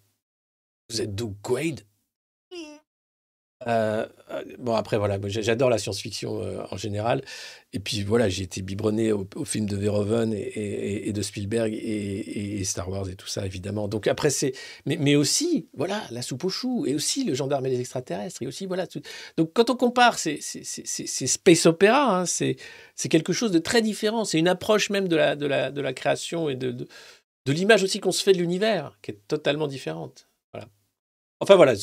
[0.89, 1.81] Vous êtes Doug Quaid?
[3.67, 7.21] Euh, euh, bon, après, voilà, j'adore la science-fiction euh, en général.
[7.73, 11.73] Et puis, voilà, j'ai été biberonné au, au film de Verhoeven et, et- de Spielberg
[11.73, 13.87] et, Star Wars et tout ça, évidemment.
[13.87, 14.53] Donc, après, c'est.
[14.85, 18.41] Mais, mais aussi, voilà, la soupe aux choux, et aussi le gendarme et les extraterrestres,
[18.41, 18.87] et aussi, voilà.
[19.37, 22.57] Donc, quand on compare, c'est space opéra, hein, c'est
[23.09, 24.25] quelque chose de très différent.
[24.25, 27.83] C'est une approche même de la, de la, de la création et de, de l'image
[27.83, 30.27] aussi qu'on se fait de l'univers, qui est totalement différente.
[31.41, 31.73] Enfin voilà,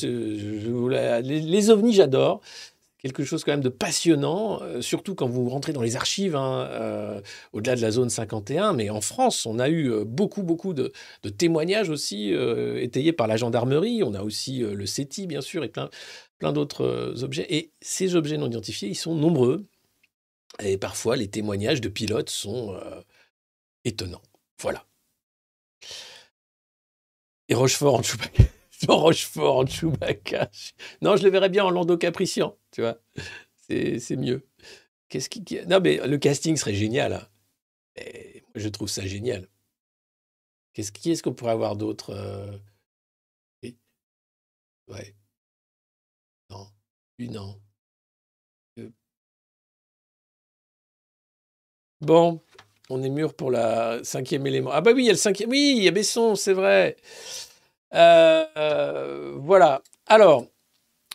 [1.21, 2.41] les, ovnis, j'adore.
[2.97, 6.67] Quelque chose quand même de passionnant, euh, surtout quand vous rentrez dans les archives, hein,
[6.71, 7.21] euh,
[7.53, 8.73] au-delà de la zone 51.
[8.73, 10.91] Mais en France, on a eu euh, beaucoup, beaucoup de,
[11.37, 12.33] témoignages aussi
[12.77, 14.01] étayés par la gendarmerie.
[14.03, 15.89] On a aussi le CETI, bien sûr, et plein,
[16.39, 17.45] plein d'autres objets.
[17.49, 19.65] Et ces objets non identifiés, ils sont nombreux.
[20.63, 22.75] Et parfois, les témoignages de pilotes sont
[23.85, 24.21] étonnants.
[24.61, 24.85] Voilà.
[27.49, 28.43] Et Rochefort en Chewbacca.
[28.87, 30.49] Non, Rochefort en Chewbacca.
[31.01, 32.97] Non, je le verrais bien en Lando Caprician, tu vois.
[33.67, 34.47] C'est mieux.
[35.09, 35.43] Qu'est-ce qui...
[35.67, 37.13] Non, mais le casting serait génial.
[37.13, 37.27] hein.
[37.97, 39.47] Et moi, je trouve ça génial.
[40.73, 42.57] Qu'est-ce qui est-ce qu'on pourrait avoir d'autre euh,
[43.63, 43.77] oui.
[44.87, 45.15] Ouais.
[46.51, 46.71] Non.
[47.17, 47.59] Lui, non.
[48.77, 48.89] Euh.
[52.01, 52.41] Bon,
[52.89, 54.71] on est mûr pour la cinquième élément.
[54.73, 55.49] Ah bah oui, il y a le cinquième.
[55.49, 56.95] Oui, il y a Besson, c'est vrai.
[57.93, 59.81] Euh, euh, voilà.
[60.07, 60.45] Alors,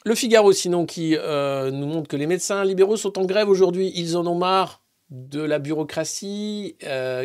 [0.04, 3.92] le Figaro, sinon, qui euh, nous montre que les médecins libéraux sont en grève aujourd'hui.
[3.94, 6.76] Ils en ont marre de la bureaucratie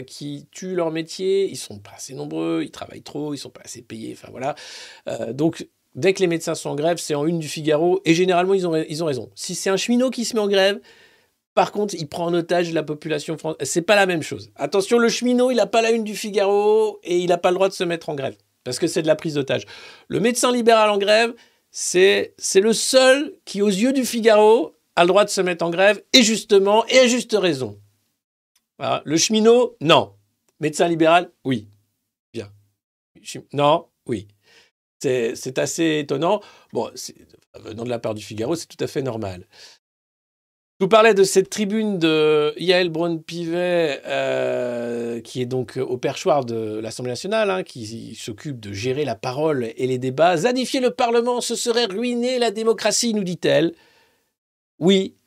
[0.05, 1.49] qui tue leur métier.
[1.49, 4.15] Ils sont pas assez nombreux, ils travaillent trop, ils sont pas assez payés.
[4.17, 4.55] Enfin voilà.
[5.33, 8.01] Donc, dès que les médecins sont en grève, c'est en une du Figaro.
[8.05, 9.29] Et généralement, ils ont, ils ont raison.
[9.33, 10.79] Si c'est un cheminot qui se met en grève,
[11.55, 13.67] par contre, il prend en otage la population française.
[13.67, 14.51] C'est pas la même chose.
[14.55, 17.55] Attention, le cheminot, il n'a pas la une du Figaro et il n'a pas le
[17.55, 19.65] droit de se mettre en grève parce que c'est de la prise d'otage.
[20.07, 21.33] Le médecin libéral en grève,
[21.71, 25.69] c'est le seul qui, aux yeux du Figaro, a le droit de se mettre en
[25.69, 27.79] grève et justement et à juste raison.
[29.05, 30.13] Le cheminot, non.
[30.59, 31.69] Médecin libéral, oui.
[32.33, 32.51] Bien.
[33.53, 34.27] Non, oui.
[35.01, 36.41] C'est assez étonnant.
[36.73, 36.91] Bon,
[37.55, 39.47] venant de la part du Figaro, c'est tout à fait normal.
[40.79, 46.45] Je vous parlais de cette tribune de Yael Braun-Pivet, euh, qui est donc au perchoir
[46.45, 50.37] de l'Assemblée nationale, hein, qui s'occupe de gérer la parole et les débats.
[50.37, 53.73] Zadifier le Parlement, ce serait ruiner la démocratie, nous dit-elle.
[54.79, 55.17] Oui,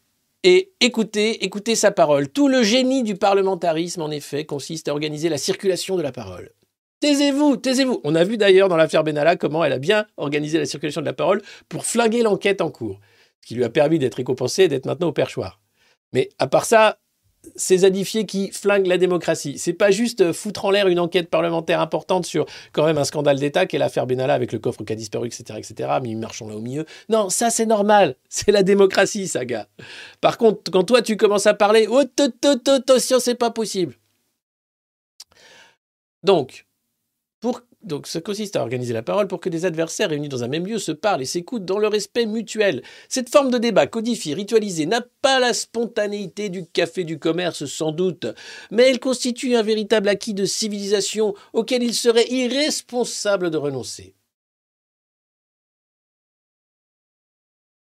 [0.43, 2.31] et écoutez, écoutez sa parole.
[2.31, 6.53] Tout le génie du parlementarisme, en effet, consiste à organiser la circulation de la parole.
[7.01, 8.01] Taisez-vous, taisez-vous.
[8.05, 11.07] On a vu d'ailleurs dans l'affaire Benalla comment elle a bien organisé la circulation de
[11.07, 13.01] la parole pour flinguer l'enquête en cours
[13.43, 15.61] ce qui lui a permis d'être récompensé et d'être maintenant au perchoir.
[16.13, 16.99] Mais à part ça,
[17.57, 19.59] ces zadifiés qui flinguent la démocratie.
[19.59, 23.39] C'est pas juste foutre en l'air une enquête parlementaire importante sur quand même un scandale
[23.39, 26.55] d'État qu'est l'affaire Benalla avec le coffre qui a disparu, etc., etc., mais marchons là
[26.55, 26.87] au milieu.
[27.09, 28.17] Non, ça c'est normal.
[28.29, 29.69] C'est la démocratie, ça, gars.
[30.21, 33.95] Par contre, quand toi tu commences à parler, oh, attention, c'est pas possible.
[36.23, 36.67] Donc,
[37.41, 40.49] pour donc, ça consiste à organiser la parole pour que des adversaires réunis dans un
[40.49, 42.83] même lieu se parlent et s'écoutent dans le respect mutuel.
[43.09, 47.91] Cette forme de débat codifiée, ritualisée, n'a pas la spontanéité du café du commerce sans
[47.91, 48.27] doute,
[48.71, 54.15] mais elle constitue un véritable acquis de civilisation auquel il serait irresponsable de renoncer.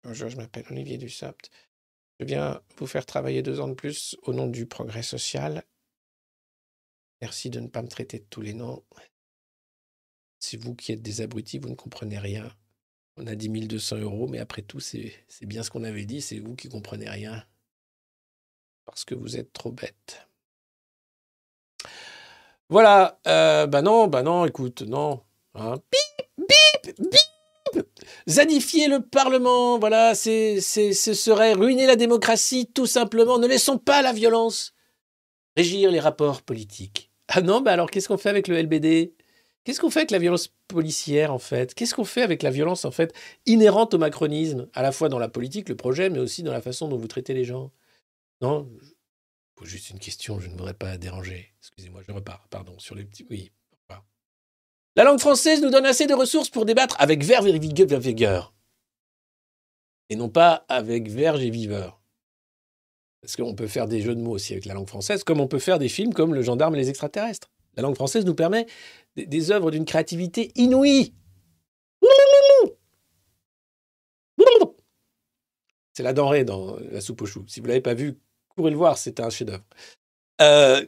[0.04, 1.50] Bonjour, je m'appelle Olivier Dussopt.
[2.20, 5.64] Je viens vous faire travailler deux ans de plus au nom du progrès social.
[7.22, 8.84] Merci de ne pas me traiter de tous les noms.
[10.38, 12.50] C'est vous qui êtes des abrutis, vous ne comprenez rien.
[13.16, 16.38] On a 10 200 euros, mais après tout, c'est bien ce qu'on avait dit, c'est
[16.38, 17.44] vous qui comprenez rien.
[18.84, 20.28] Parce que vous êtes trop bête.
[22.68, 25.22] Voilà, euh, bah non, bah non, écoute, non.
[25.54, 25.76] Hein.
[25.90, 27.86] Bip, bip, bip
[28.28, 33.38] Zadifier le Parlement, voilà, c'est, ce serait ruiner la démocratie, tout simplement.
[33.38, 34.74] Ne laissons pas la violence
[35.56, 37.10] régir les rapports politiques.
[37.28, 39.14] Ah non, bah alors qu'est-ce qu'on fait avec le LBD
[39.66, 41.74] Qu'est-ce qu'on fait avec la violence policière, en fait?
[41.74, 43.12] Qu'est-ce qu'on fait avec la violence, en fait,
[43.46, 46.60] inhérente au macronisme, à la fois dans la politique, le projet, mais aussi dans la
[46.60, 47.72] façon dont vous traitez les gens
[48.40, 48.70] Non?
[49.62, 51.52] Juste une question, je ne voudrais pas déranger.
[51.58, 53.26] Excusez-moi, je repars, pardon, sur les petits...
[53.28, 53.50] Oui.
[54.94, 58.54] La langue française nous donne assez de ressources pour débattre avec verve et vigueur.
[60.10, 62.00] Et non pas avec verge et viveur.
[63.20, 65.48] Parce qu'on peut faire des jeux de mots aussi avec la langue française, comme on
[65.48, 67.50] peut faire des films comme Le gendarme et les extraterrestres.
[67.76, 68.66] La langue française nous permet
[69.16, 71.12] des, œuvres d'une créativité inouïe.
[75.94, 77.44] C'est la denrée dans la soupe aux choux.
[77.48, 79.64] Si vous ne l'avez pas vu, courez le voir, c'est un chef-d'œuvre.
[80.42, 80.84] Euh,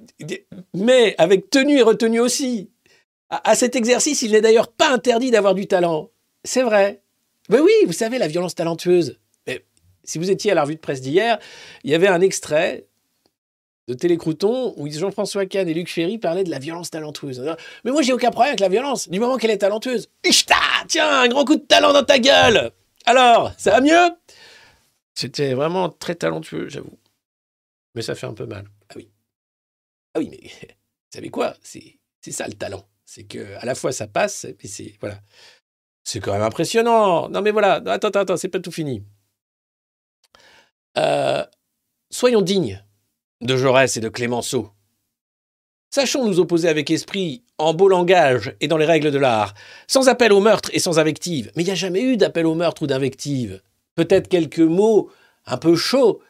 [0.74, 2.70] mais avec tenue et retenue aussi.
[3.31, 6.11] À, cet exercice, il n'est d'ailleurs pas interdit d'avoir du talent.
[6.44, 7.03] C'est vrai.
[7.48, 9.18] Mais oui, vous savez, la violence talentueuse.
[10.05, 11.38] Si vous étiez à la revue de presse d'hier,
[11.85, 12.88] il y avait un extrait
[13.88, 17.42] de Télécrouton où Jean-François Kahn et Luc Ferry parlaient de la violence talentueuse.
[17.85, 20.09] Mais moi, j'ai aucun problème avec la violence, du moment qu'elle est talentueuse.
[20.24, 22.70] Ishta Tiens, un grand coup de talent dans ta gueule
[23.07, 24.11] Alors, ça va mieux?
[25.14, 26.98] C'était vraiment très talentueux, j'avoue.
[27.94, 28.66] Mais ça fait un peu mal.
[28.90, 29.09] Ah oui.
[30.14, 30.68] Ah oui, mais vous
[31.14, 31.57] savez quoi?
[31.62, 31.98] C'est
[32.31, 32.85] ça le talent.
[33.07, 34.94] C'est que à la fois ça passe, et c'est.
[35.01, 35.18] Voilà.
[36.05, 37.31] C'est quand même impressionnant.
[37.31, 37.74] Non, mais voilà.
[37.87, 39.03] Attends, attends, attends, c'est pas tout fini.
[40.98, 41.44] Euh,
[42.11, 42.83] soyons dignes
[43.40, 44.70] de Jaurès et de Clémenceau.
[45.90, 49.55] Sachons nous opposer avec esprit, en beau langage et dans les règles de l'art,
[49.87, 51.51] sans appel au meurtre et sans invective.
[51.57, 53.62] Mais il n'y a jamais eu d'appel au meurtre ou d'invective.
[53.94, 55.11] Peut-être quelques mots
[55.46, 56.20] un peu chauds,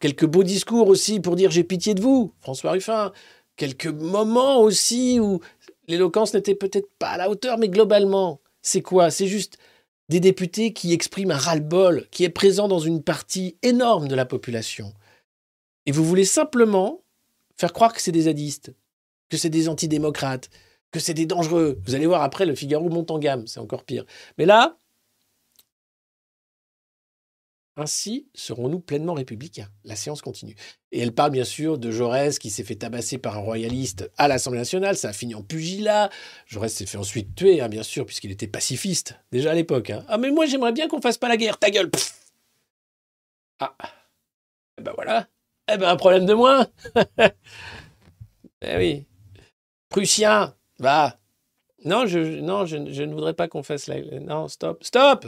[0.00, 3.12] quelques beaux discours aussi pour dire j'ai pitié de vous, François Ruffin,
[3.56, 5.40] quelques moments aussi où
[5.88, 9.10] l'éloquence n'était peut-être pas à la hauteur, mais globalement, c'est quoi?
[9.10, 9.56] C'est juste
[10.10, 14.26] des députés qui expriment un ras-le-bol qui est présent dans une partie énorme de la
[14.26, 14.92] population.
[15.86, 17.02] Et vous voulez simplement
[17.56, 18.74] faire croire que c'est des zadistes,
[19.28, 20.50] que c'est des antidémocrates,
[20.90, 21.80] que c'est des dangereux.
[21.84, 24.04] Vous allez voir après, le Figaro monte en gamme, c'est encore pire.
[24.38, 24.76] Mais là,
[27.76, 29.68] ainsi serons-nous pleinement républicains.
[29.84, 30.54] La séance continue.
[30.92, 34.28] Et elle parle bien sûr de Jaurès qui s'est fait tabasser par un royaliste à
[34.28, 34.96] l'Assemblée nationale.
[34.96, 36.10] Ça a fini en pugilat.
[36.46, 39.90] Jaurès s'est fait ensuite tuer, hein, bien sûr, puisqu'il était pacifiste, déjà à l'époque.
[39.90, 40.04] Hein.
[40.08, 41.58] Ah, mais moi j'aimerais bien qu'on fasse pas la guerre.
[41.58, 41.90] Ta gueule
[43.60, 43.74] Ah.
[44.78, 45.28] Eh ben voilà.
[45.72, 46.66] Eh ben, un problème de moins.
[48.62, 49.04] eh oui.
[49.88, 51.18] Prussien, va.
[51.84, 54.00] Non, je, non, je, ne voudrais pas qu'on fasse la.
[54.20, 54.84] Non, stop.
[54.84, 55.26] Stop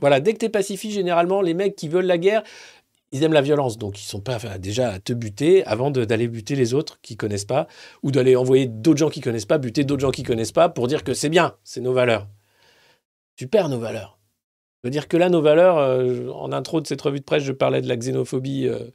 [0.00, 2.42] Voilà, dès que tu es pacifiste, généralement, les mecs qui veulent la guerre,
[3.12, 3.78] ils aiment la violence.
[3.78, 7.44] Donc, ils sont pas déjà à te buter avant d'aller buter les autres qui connaissent
[7.44, 7.66] pas,
[8.02, 10.88] ou d'aller envoyer d'autres gens qui connaissent pas, buter d'autres gens qui connaissent pas pour
[10.88, 12.28] dire que c'est bien, c'est nos valeurs.
[13.36, 14.18] Tu perds nos valeurs.
[14.82, 17.42] Je veux dire que là, nos valeurs, euh, en intro de cette revue de presse,
[17.42, 18.68] je parlais de la xénophobie.
[18.68, 18.90] Euh,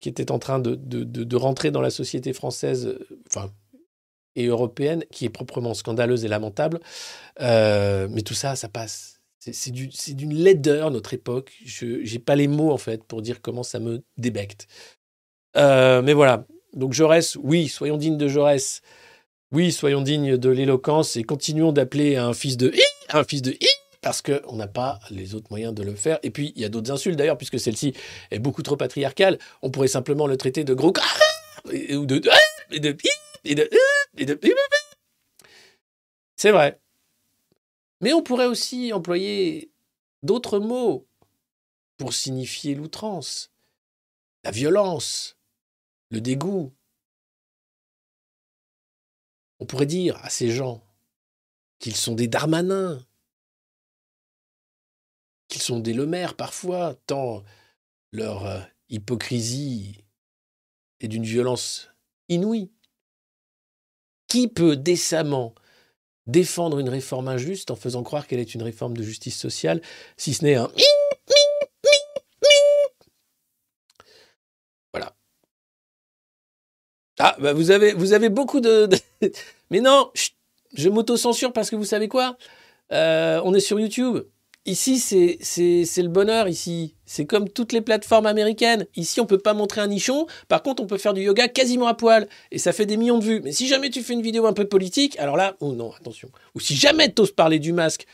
[0.00, 3.48] qui était en train de, rentrer dans la société française euh,
[4.36, 6.80] et européenne, qui est proprement scandaleuse et lamentable.
[7.40, 9.20] Euh, mais tout ça, ça passe.
[9.38, 11.52] C'est d'une laideur, notre époque.
[11.64, 14.66] Je n'ai pas les mots, en fait, pour dire comment ça me débecte.
[15.56, 16.46] Euh, mais voilà.
[16.74, 18.82] Donc Jaurès, oui, soyons dignes de Jaurès.
[19.52, 22.82] Oui, soyons dignes de l'éloquence et continuons d'appeler un fils de I,
[23.12, 23.68] un fils de I,
[24.00, 26.18] parce qu'on n'a pas les autres moyens de le faire.
[26.22, 27.94] Et puis, il y a d'autres insultes d'ailleurs, puisque celle-ci
[28.30, 29.38] est beaucoup trop patriarcale.
[29.62, 30.92] On pourrait simplement le traiter de gros
[31.66, 32.22] ou de
[32.70, 32.96] et de
[33.44, 33.70] et de
[34.16, 34.40] et de
[36.36, 36.80] C'est vrai.
[38.00, 39.70] Mais on pourrait aussi employer
[40.22, 41.06] d'autres mots
[41.98, 43.52] pour signifier l'outrance,
[44.44, 45.36] la violence,
[46.10, 46.72] le dégoût.
[49.58, 50.82] On pourrait dire à ces gens
[51.78, 53.04] qu'ils sont des Darmanins,
[55.50, 57.42] qu'ils sont des Lemaire parfois, tant
[58.12, 59.98] leur euh, hypocrisie
[61.00, 61.90] est d'une violence
[62.28, 62.70] inouïe.
[64.28, 65.54] Qui peut décemment
[66.26, 69.82] défendre une réforme injuste en faisant croire qu'elle est une réforme de justice sociale,
[70.16, 70.70] si ce n'est un
[74.92, 75.16] voilà.
[77.18, 78.88] Ah, bah vous avez, vous avez beaucoup de,
[79.70, 80.12] mais non,
[80.74, 82.36] je m'auto-censure parce que vous savez quoi?
[82.92, 84.24] Euh, On est sur YouTube.
[84.66, 86.94] Ici, c'est le bonheur, ici.
[87.06, 88.86] C'est comme toutes les plateformes américaines.
[88.94, 90.26] Ici, on peut pas montrer un nichon.
[90.48, 92.28] Par contre, on peut faire du yoga quasiment à poil.
[92.50, 93.40] Et ça fait des millions de vues.
[93.42, 96.30] Mais si jamais tu fais une vidéo un peu politique, alors là, oh non, attention.
[96.54, 98.06] Ou si jamais tu oses parler du masque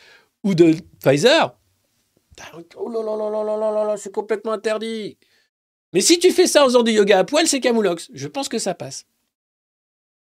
[0.43, 1.57] ou de Pfizer,
[2.75, 5.17] oh là là là là là là là, c'est complètement interdit.
[5.91, 8.09] Mais si tu fais ça en faisant du yoga à poil, c'est camoulox.
[8.13, 9.05] Je pense que ça passe.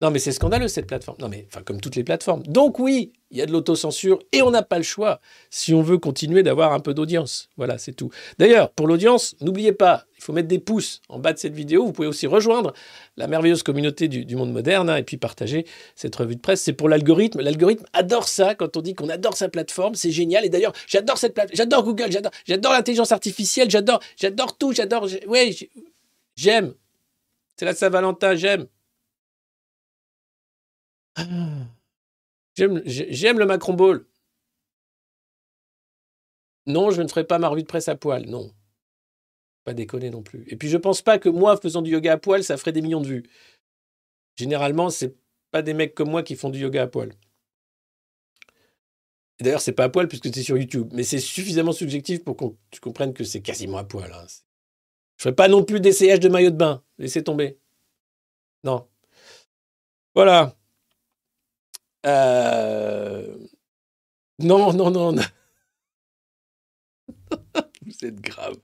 [0.03, 1.19] Non, mais c'est scandaleux cette plateforme.
[1.21, 2.43] Non, mais enfin, comme toutes les plateformes.
[2.45, 5.21] Donc, oui, il y a de l'autocensure et on n'a pas le choix
[5.51, 7.51] si on veut continuer d'avoir un peu d'audience.
[7.59, 8.11] Voilà, c'est tout.
[8.39, 11.85] D'ailleurs, pour l'audience, n'oubliez pas, il faut mettre des pouces en bas de cette vidéo.
[11.85, 12.73] Vous pouvez aussi rejoindre
[13.19, 16.63] la merveilleuse communauté du, monde moderne hein, et puis partager cette revue de presse.
[16.63, 17.43] C'est pour l'algorithme.
[17.43, 19.97] L'algorithme adore ça quand on dit qu'on adore sa plateforme.
[19.97, 20.47] C'est génial.
[20.47, 21.57] Et d'ailleurs, j'adore cette plateforme.
[21.57, 22.11] J'adore Google.
[22.11, 23.71] J'adore, j'adore l'intelligence artificielle.
[23.71, 24.73] J'adore, j'adore tout.
[24.73, 25.07] J'adore.
[25.27, 25.69] Oui,
[26.37, 26.73] j'aime.
[27.57, 28.35] C'est la Saint-Valentin.
[28.35, 28.67] J'aime.
[32.57, 34.05] J'aime le Macron Ball.
[36.67, 38.53] Non, je ne ferai pas ma revue de presse à poil, non.
[39.65, 40.45] Pas déconner non plus.
[40.47, 42.83] Et puis je pense pas que moi, faisant du yoga à poil, ça ferait des
[42.83, 43.31] millions de vues.
[44.37, 45.17] Généralement, c'est
[45.51, 47.13] pas des mecs comme moi qui font du yoga à poil.
[49.41, 52.45] D'ailleurs, c'est pas à poil puisque c'est sur YouTube, mais c'est suffisamment subjectif pour que
[52.71, 54.13] tu comprennes que c'est quasiment à poil.
[54.13, 54.27] Hein.
[55.17, 56.83] Je ferai pas non plus d'essayage de maillot de bain.
[56.99, 57.59] Laissez tomber.
[58.65, 58.87] Non.
[60.15, 60.57] Voilà.
[62.07, 63.37] Euh,
[64.39, 65.13] non, non, non.
[65.13, 65.23] non.
[67.83, 68.57] Vous êtes grave.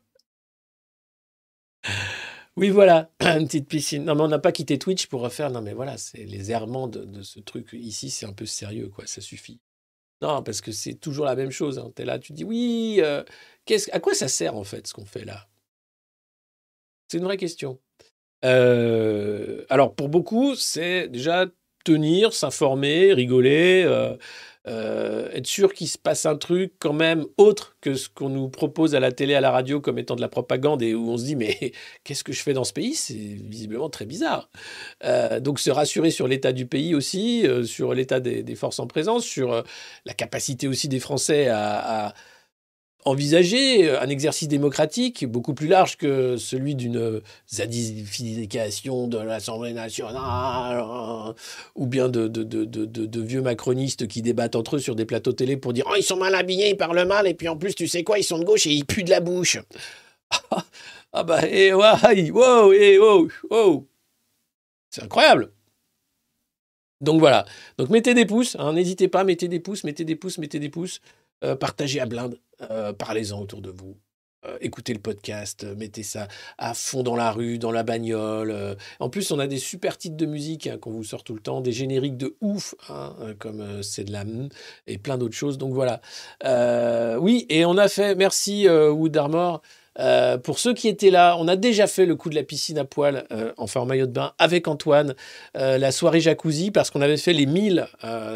[2.57, 4.05] Oui, voilà, une petite piscine.
[4.05, 5.51] Non, mais on n'a pas quitté Twitch pour refaire.
[5.51, 9.07] Non, mais voilà, c'est les errements de, ce truc ici, c'est un peu sérieux, quoi.
[9.07, 9.61] Ça suffit.
[10.22, 11.78] Non, parce que c'est toujours la même chose.
[11.78, 11.93] Hein.
[11.95, 13.01] Tu es là, tu dis oui.
[13.01, 13.22] Euh,
[13.93, 15.49] à quoi ça sert en fait ce qu'on fait là?
[17.09, 17.78] C'est une vraie question.
[18.45, 21.47] Euh, alors pour beaucoup, c'est déjà
[21.87, 24.16] tenir, s'informer, rigoler, euh,
[24.66, 28.49] euh, être sûr qu'il se passe un truc quand même autre que ce qu'on nous
[28.49, 31.16] propose à la télé, à la radio comme étant de la propagande et où on
[31.16, 31.72] se dit mais
[32.05, 32.95] qu'est-ce que je fais dans ce pays?
[32.95, 34.51] C'est visiblement très bizarre.
[35.05, 39.24] Euh, donc se rassurer sur l'état du pays aussi, sur l'état des, forces en présence,
[39.24, 39.62] sur
[40.05, 42.12] la capacité aussi des Français à
[43.07, 50.84] envisager un exercice démocratique beaucoup plus large que celui d'une zadification de l'Assemblée nationale
[51.76, 55.32] ou bien de, de, de, de, vieux macronistes qui débattent entre eux sur des plateaux
[55.32, 57.74] télé pour dire Oh, ils sont mal habillés, ils parlent mal, et puis en plus,
[57.74, 59.59] tu sais quoi, ils sont de gauche et ils puent de la bouche.
[61.12, 63.86] ah bah, et eh, wow, et eh, wow, wow.
[64.90, 65.52] C'est incroyable.
[67.00, 67.44] Donc voilà.
[67.78, 70.70] Donc mettez des pouces, hein, n'hésitez pas, mettez des pouces, mettez des pouces, mettez des
[70.70, 71.00] pouces.
[71.44, 73.96] Euh, partagez à blinde, euh, parlez-en autour de vous.
[74.44, 76.28] Euh, écoutez le podcast, mettez ça
[76.59, 78.76] à fond dans la rue, dans la bagnole.
[79.00, 81.40] En plus, on a des super titres de musique hein, qu'on vous sort tout le
[81.40, 84.24] temps, des génériques de ouf, hein, comme C'est de la
[84.86, 85.59] et plein d'autres choses.
[85.59, 86.00] Donc voilà.
[87.18, 89.62] oui, et on a fait, merci Wood Armor.
[90.44, 92.84] pour ceux qui étaient là, on a déjà fait le coup de la piscine à
[92.84, 93.26] poil,
[93.57, 95.14] enfin en maillot de bain, avec Antoine,
[95.54, 97.86] la soirée jacuzzi, parce qu'on avait fait les 1000,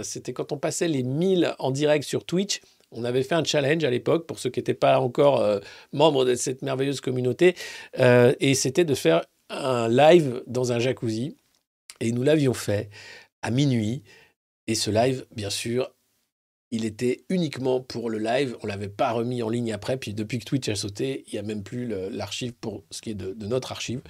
[0.02, 2.60] c'était quand on passait les 1000 en direct sur Twitch.
[2.92, 5.60] On avait fait un challenge à l'époque pour ceux qui n'étaient pas encore euh,
[5.92, 7.54] membres de cette merveilleuse communauté,
[7.98, 11.36] euh, et c'était de faire un live dans un jacuzzi.
[12.00, 12.88] Et nous l'avions fait
[13.42, 14.02] à minuit.
[14.66, 15.92] Et ce live, bien sûr,
[16.70, 18.56] il était uniquement pour le live.
[18.62, 19.96] On l'avait pas remis en ligne après.
[19.96, 23.10] Puis depuis que Twitch a sauté, il n'y a même plus l'archive pour ce qui
[23.10, 24.00] est de, notre archive.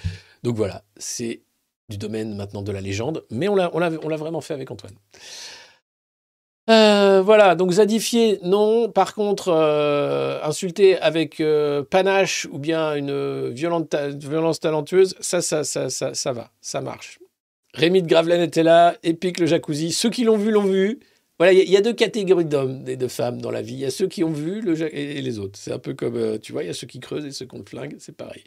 [0.42, 1.42] Donc voilà, c'est
[1.88, 3.24] du domaine maintenant de la légende.
[3.30, 4.94] Mais on l'a vraiment fait avec Antoine.
[6.70, 8.88] Euh, voilà, donc zadifier, non.
[8.90, 15.90] Par contre, euh, insulter avec euh, panache ou bien une violence talentueuse, ça, ça, ça,
[15.90, 17.18] ça, ça va, ça marche.
[17.74, 19.90] Rémi de Gravelaine était là, épique le jacuzzi.
[19.90, 21.00] Ceux qui l'ont vu, l'ont vu.
[21.40, 23.72] Voilà, il y, a deux catégories d'hommes et de femmes dans la vie.
[23.72, 25.58] Il y a ceux qui ont vu le et les autres.
[25.58, 27.56] C'est un peu comme, tu vois, il y a ceux qui creusent et ceux qui
[27.56, 28.44] ont flingue, c'est pareil.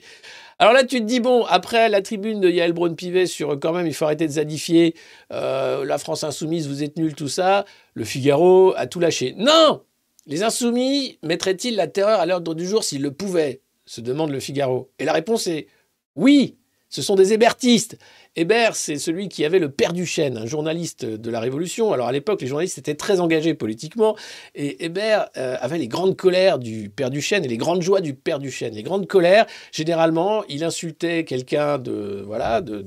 [0.59, 3.87] Alors là, tu te dis, bon, après la tribune de Yael Braun-Pivet sur quand même,
[3.87, 4.93] il faut arrêter de zadifier,
[5.31, 7.65] la France insoumise, vous êtes nuls, tout ça,
[7.95, 9.33] le Figaro a tout lâché.
[9.39, 9.81] Non
[10.27, 13.61] Les insoumis mettraient-ils la terreur à l'ordre du jour s'ils le pouvaient?
[13.87, 14.91] Se demande le Figaro.
[14.99, 15.65] Et la réponse est
[16.15, 16.57] oui,
[16.93, 17.97] Ce sont des hébertistes.
[18.35, 21.91] Hébert, c'est celui qui avait le père du chêne, un journaliste de la Révolution.
[21.91, 24.15] Alors à l'époque, les journalistes étaient très engagés politiquement.
[24.53, 27.99] Et Hébert euh, avait les grandes colères du père du chêne et les grandes joies
[27.99, 28.75] du père du chêne.
[28.75, 32.85] Les grandes colères, généralement, il insultait quelqu'un de, voilà, de,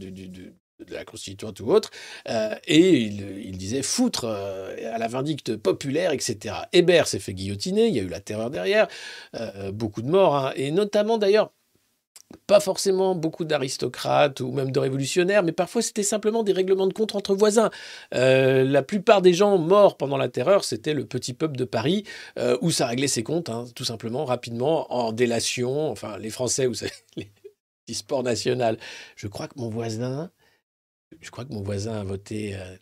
[0.89, 1.91] la constituante ou autre,
[2.29, 6.55] euh, et il, disait foutre euh, à la vindicte populaire, etc.
[6.73, 8.87] Hébert s'est fait guillotiner, il y a eu la terreur derrière,
[9.73, 11.51] beaucoup de morts, hein, et notamment d'ailleurs,
[12.47, 16.93] pas forcément beaucoup d'aristocrates ou même de révolutionnaires, mais parfois c'était simplement des règlements de
[16.93, 17.70] compte entre voisins.
[18.14, 22.05] Euh, la plupart des gens morts pendant la terreur, c'était le petit peuple de Paris,
[22.39, 25.91] euh, où ça réglait ses comptes, hein, tout simplement, rapidement, en délation.
[25.91, 28.79] Enfin, les Français, vous savez, les sports national.
[29.16, 30.31] Je crois que mon voisin,
[31.20, 32.57] je crois que mon voisin a voté.
[32.57, 32.77] Euh,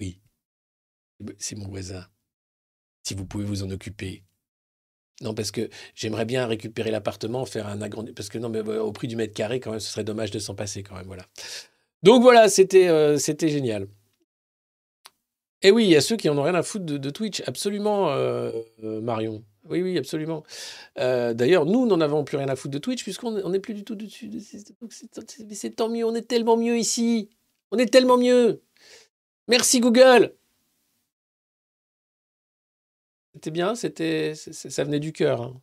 [0.00, 0.20] oui,
[1.38, 2.06] c'est mon voisin.
[3.04, 4.24] Si vous pouvez vous en occuper.
[5.20, 8.14] Non, parce que j'aimerais bien récupérer l'appartement, faire un agrandissement.
[8.16, 10.38] Parce que non, mais au prix du mètre carré, quand même, ce serait dommage de
[10.38, 11.06] s'en passer, quand même.
[11.06, 11.24] Voilà.
[12.02, 13.86] Donc voilà, c'était euh, génial.
[15.62, 18.10] Et oui, il y a ceux qui en ont rien à foutre de, Twitch, absolument,
[18.10, 18.50] euh,
[18.82, 19.42] euh, Marion.
[19.70, 20.42] Oui, oui, absolument.
[20.96, 23.94] D'ailleurs, nous, n'en avons plus rien à foutre de Twitch, puisqu'on n'est plus du tout
[23.94, 24.30] dessus.
[25.50, 27.30] C'est tant mieux, on est tellement mieux ici.
[27.70, 28.60] On est tellement mieux.
[29.48, 30.34] Merci Google.
[33.44, 35.42] C'était bien, c'était, ça venait du cœur.
[35.42, 35.60] Hein.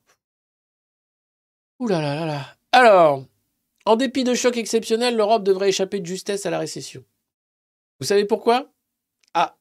[1.79, 2.45] Ouh là là là là.
[2.71, 3.25] Alors,
[3.87, 7.03] en dépit de chocs exceptionnels, l'Europe devrait échapper de justesse à la récession.
[7.99, 8.71] Vous savez pourquoi?
[9.33, 9.57] Ah,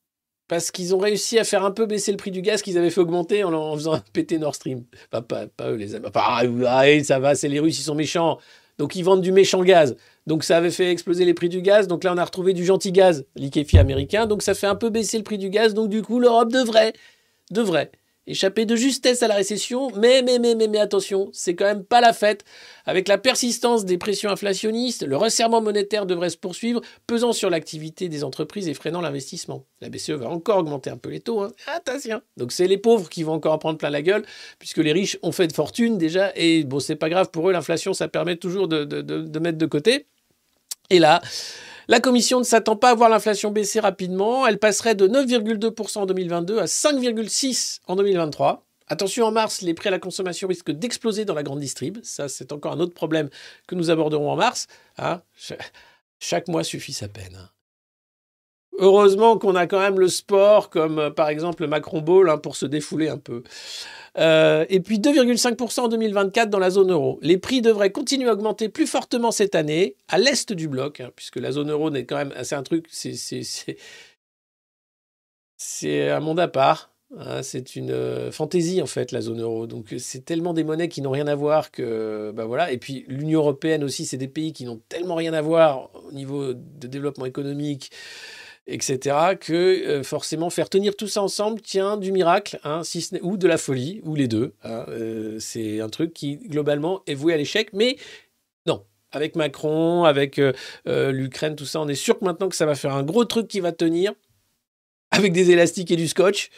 [0.49, 2.91] parce qu'ils ont réussi à faire un peu baisser le prix du gaz qu'ils avaient
[2.91, 4.85] fait augmenter en, faisant péter Nord Stream.
[5.09, 5.25] Pas,
[5.63, 6.05] eux, les amis.
[6.07, 8.39] Enfin, ah, ça va, c'est les Russes, ils sont méchants.
[8.77, 9.97] Donc, ils vendent du méchant gaz.
[10.27, 11.89] Donc, ça avait fait exploser les prix du gaz.
[11.89, 14.27] Donc, là, on a retrouvé du gentil gaz liquéfié américain.
[14.27, 15.73] Donc, ça fait un peu baisser le prix du gaz.
[15.73, 16.93] Donc, du coup, l'Europe devrait,
[17.51, 17.91] devrait
[18.27, 22.01] échapper de justesse à la récession, mais, mais, mais, mais, attention, c'est quand même pas
[22.01, 22.45] la fête.
[22.87, 28.09] Avec la persistance des pressions inflationnistes, le resserrement monétaire devrait se poursuivre, pesant sur l'activité
[28.09, 29.65] des entreprises et freinant l'investissement.
[29.81, 31.53] La BCE va encore augmenter un peu les taux, hein.
[31.67, 32.21] attention.
[32.37, 34.25] Donc c'est les pauvres qui vont encore en prendre plein la gueule,
[34.59, 37.53] puisque les riches ont fait de fortune déjà, et bon, c'est pas grave pour eux,
[37.53, 40.07] l'inflation, ça permet toujours de, de, de, de mettre de côté.
[40.91, 41.21] Et là,
[41.91, 44.47] la Commission ne s'attend pas à voir l'inflation baisser rapidement.
[44.47, 48.65] Elle passerait de 9,2% en 2022 à 5,6% en 2023.
[48.87, 51.99] Attention, en mars, les prix à la consommation risquent d'exploser dans la grande distrib.
[52.05, 53.29] Ça, c'est encore un autre problème
[53.67, 54.69] que nous aborderons en mars.
[54.99, 55.21] Hein
[56.21, 57.51] Chaque mois suffit sa peine.
[58.81, 62.39] Heureusement qu'on a quand même le sport, comme euh, par exemple le Macron Ball, hein,
[62.39, 63.43] pour se défouler un peu.
[64.19, 67.19] Euh, et puis 2,5% en 2024 dans la zone euro.
[67.21, 71.11] Les prix devraient continuer à augmenter plus fortement cette année à l'est du bloc, hein,
[71.15, 72.33] puisque la zone euro n'est quand même.
[72.43, 72.87] C'est un truc.
[72.91, 73.77] C'est
[76.11, 76.91] un monde à part.
[77.19, 79.67] Hein, c'est une euh, fantaisie en fait la zone euro.
[79.67, 82.73] Donc c'est tellement des monnaies qui n'ont rien à voir que bah voilà.
[82.73, 86.13] Et puis l'Union européenne aussi, c'est des pays qui n'ont tellement rien à voir au
[86.13, 87.91] niveau de développement économique,
[88.71, 93.17] etc., que euh, forcément faire tenir tout ça ensemble tient du miracle, hein, si ce
[93.23, 94.55] ou de la folie, ou les deux.
[94.63, 97.97] Hein, euh, c'est un truc qui, globalement, est voué à l'échec, mais
[98.67, 98.85] non.
[99.13, 100.53] Avec Macron, avec euh,
[100.87, 103.49] l'Ukraine, tout ça, on est sûr que maintenant que ça va faire un gros truc
[103.49, 104.13] qui va tenir,
[105.11, 106.51] avec des élastiques et du scotch,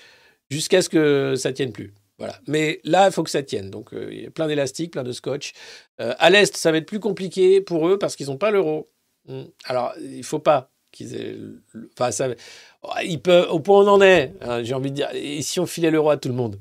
[0.50, 1.94] jusqu'à ce que ça tienne plus.
[2.18, 2.38] Voilà.
[2.46, 3.70] Mais là, il faut que ça tienne.
[3.70, 5.54] Donc, il y a plein d'élastiques, plein de scotch.
[5.98, 8.90] à l'Est, ça va être plus compliqué pour eux parce qu'ils n'ont pas l'euro.
[9.26, 9.44] Hmm.
[9.64, 11.60] Alors, il ne faut pas qu'ils.
[11.94, 12.28] Enfin, ça,
[13.04, 15.58] ils peuvent, au point où on en est, hein, j'ai envie de dire, et si
[15.60, 16.60] on filait l'euro à tout le monde,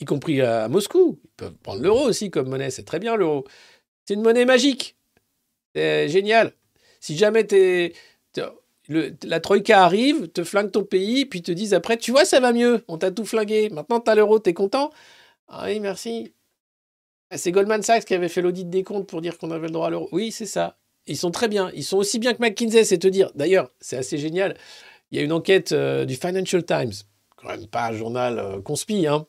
[0.00, 3.44] y compris à Moscou, ils peuvent prendre l'euro aussi comme monnaie, c'est très bien l'euro.
[4.04, 4.96] C'est une monnaie magique.
[5.74, 6.52] C'est génial.
[7.00, 7.92] Si jamais t'es,
[8.88, 12.40] le, la Troïka arrive, te flingue ton pays, puis te disent après, tu vois, ça
[12.40, 14.90] va mieux, on t'a tout flingué, maintenant t'as l'euro, t'es content
[15.48, 16.32] Ah oui, merci.
[17.34, 19.88] C'est Goldman Sachs qui avait fait l'audit des comptes pour dire qu'on avait le droit
[19.88, 20.08] à l'euro.
[20.12, 20.78] Oui, c'est ça.
[21.06, 21.70] Ils sont très bien.
[21.74, 23.30] Ils sont aussi bien que McKinsey, c'est te dire.
[23.34, 24.56] D'ailleurs, c'est assez génial.
[25.10, 26.92] Il y a une enquête euh, du Financial Times,
[27.36, 29.26] quand même pas un journal euh, conspi, hein,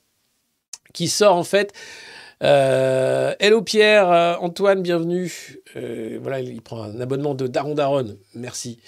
[0.94, 1.74] qui sort en fait.
[2.44, 5.60] Euh, hello Pierre, Antoine, bienvenue.
[6.22, 8.80] Voilà, il prend un abonnement de Daron Daron, merci.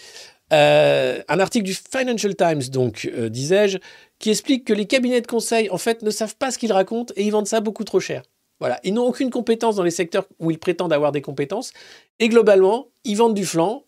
[0.51, 3.79] un article du Financial Times, donc, disais-je,
[4.19, 7.13] qui explique que les cabinets de conseil, en fait, ne savent pas ce qu'ils racontent
[7.15, 8.21] et ils vendent ça beaucoup trop cher.
[8.59, 11.71] Voilà, ils n'ont aucune compétence dans les secteurs où ils prétendent avoir des compétences.
[12.19, 13.83] Et globalement, ils vendent du flanc.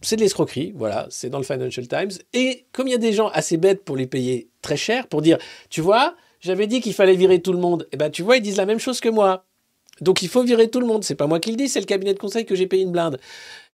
[0.00, 2.12] C'est de l'escroquerie, voilà, c'est dans le Financial Times.
[2.32, 5.22] Et comme il y a des gens assez bêtes pour les payer très cher, pour
[5.22, 5.38] dire,
[5.70, 7.82] tu vois, j'avais dit qu'il fallait virer tout le monde.
[7.84, 9.44] Et eh ben, tu vois, ils disent la même chose que moi.
[10.00, 11.02] Donc il faut virer tout le monde.
[11.02, 12.92] C'est pas moi qui le dis, c'est le cabinet de conseil que j'ai payé une
[12.92, 13.18] blinde.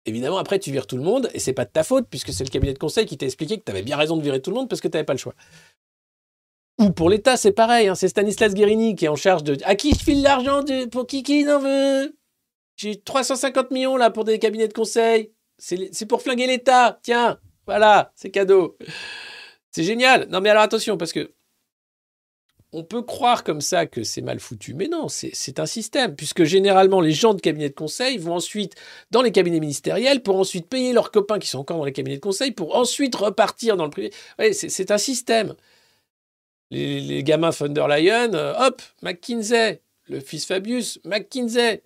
[0.05, 2.43] Évidemment, après, tu vires tout le monde, et c'est pas de ta faute, puisque c'est
[2.43, 4.49] le cabinet de conseil qui t'a expliqué que tu avais bien raison de virer tout
[4.49, 5.33] le monde parce que tu n'avais pas le choix.
[6.83, 9.75] Ou pour l'État, c'est pareil, hein, c'est Stanislas Guérini qui est en charge de à
[9.75, 10.61] qui je file l'argent
[10.91, 12.17] pour qui qui n'en veut?
[12.75, 15.31] J'ai 350 millions là pour des cabinets de conseil.
[15.57, 16.99] C'est pour flinguer l'État.
[17.03, 18.77] Tiens, voilà, c'est cadeau.
[19.71, 20.27] C'est génial.
[20.29, 21.33] Non, mais alors attention, parce que
[22.73, 26.43] on peut croire comme ça que c'est mal foutu, mais non, c'est un système, puisque
[26.43, 28.73] généralement les gens de cabinets de conseil vont ensuite
[29.11, 32.17] dans les cabinets ministériels pour ensuite payer leurs copains qui sont encore dans les cabinets
[32.17, 34.11] de conseil pour ensuite repartir dans le privé.
[34.53, 35.53] C'est un système.
[36.71, 41.81] Les, gamins von der Leyen, euh, hop, McKinsey, le fils Fabius, McKinsey.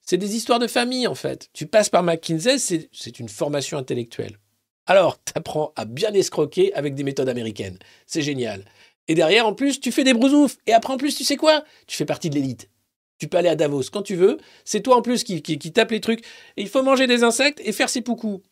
[0.00, 1.48] C'est des histoires de famille en fait.
[1.52, 4.38] Tu passes par McKinsey, c'est une formation intellectuelle.
[4.86, 7.78] Alors, tu apprends à bien escroquer avec des méthodes américaines.
[8.06, 8.64] C'est génial.
[9.08, 10.56] Et derrière, en plus, tu fais des brousoufs.
[10.66, 11.64] Et après, en plus, tu sais quoi?
[11.86, 12.68] Tu fais partie de l'élite.
[13.18, 14.38] Tu peux aller à Davos quand tu veux.
[14.64, 16.24] C'est toi en plus qui, qui, qui tape les trucs.
[16.56, 18.42] Et il faut manger des insectes et faire ses poucous.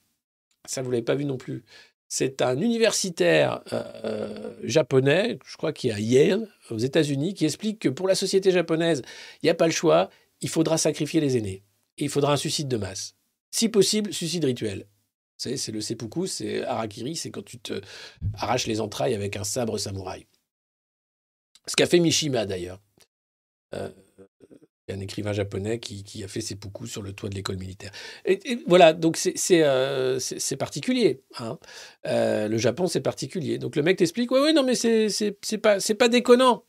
[0.66, 1.64] Ça, vous l'avez pas vu non plus.
[2.13, 7.79] C'est un universitaire euh, japonais, je crois qui est à Yale, aux États-Unis, qui explique
[7.79, 9.03] que pour la société japonaise,
[9.41, 10.11] il n'y a pas le choix.
[10.41, 11.63] Il faudra sacrifier les aînés.
[11.99, 13.15] Et il faudra un suicide de masse.
[13.53, 14.89] Si possible, suicide rituel.
[15.37, 17.81] C'est le seppuku, c'est harakiri, c'est quand tu te
[18.35, 20.27] arraches les entrailles avec un sabre samouraï.
[21.67, 22.81] Ce qu'a fait Mishima d'ailleurs.
[23.73, 23.89] Euh,
[24.93, 27.91] un écrivain japonais qui, a fait ses poucous sur le toit de l'école militaire.
[28.24, 31.20] Et, voilà, donc c'est c'est, euh, c'est- c'est particulier.
[31.38, 31.59] hein.
[32.07, 33.59] Euh, le Japon, c'est particulier.
[33.59, 36.64] Donc le mec t'explique, ouais, ouais, non, mais c'est c'est- c'est pas, c'est déconnant.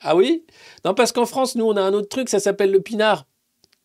[0.00, 0.44] Ah oui?
[0.84, 3.26] Non, parce qu'en France, nous, on a un autre truc, ça s'appelle le pinard.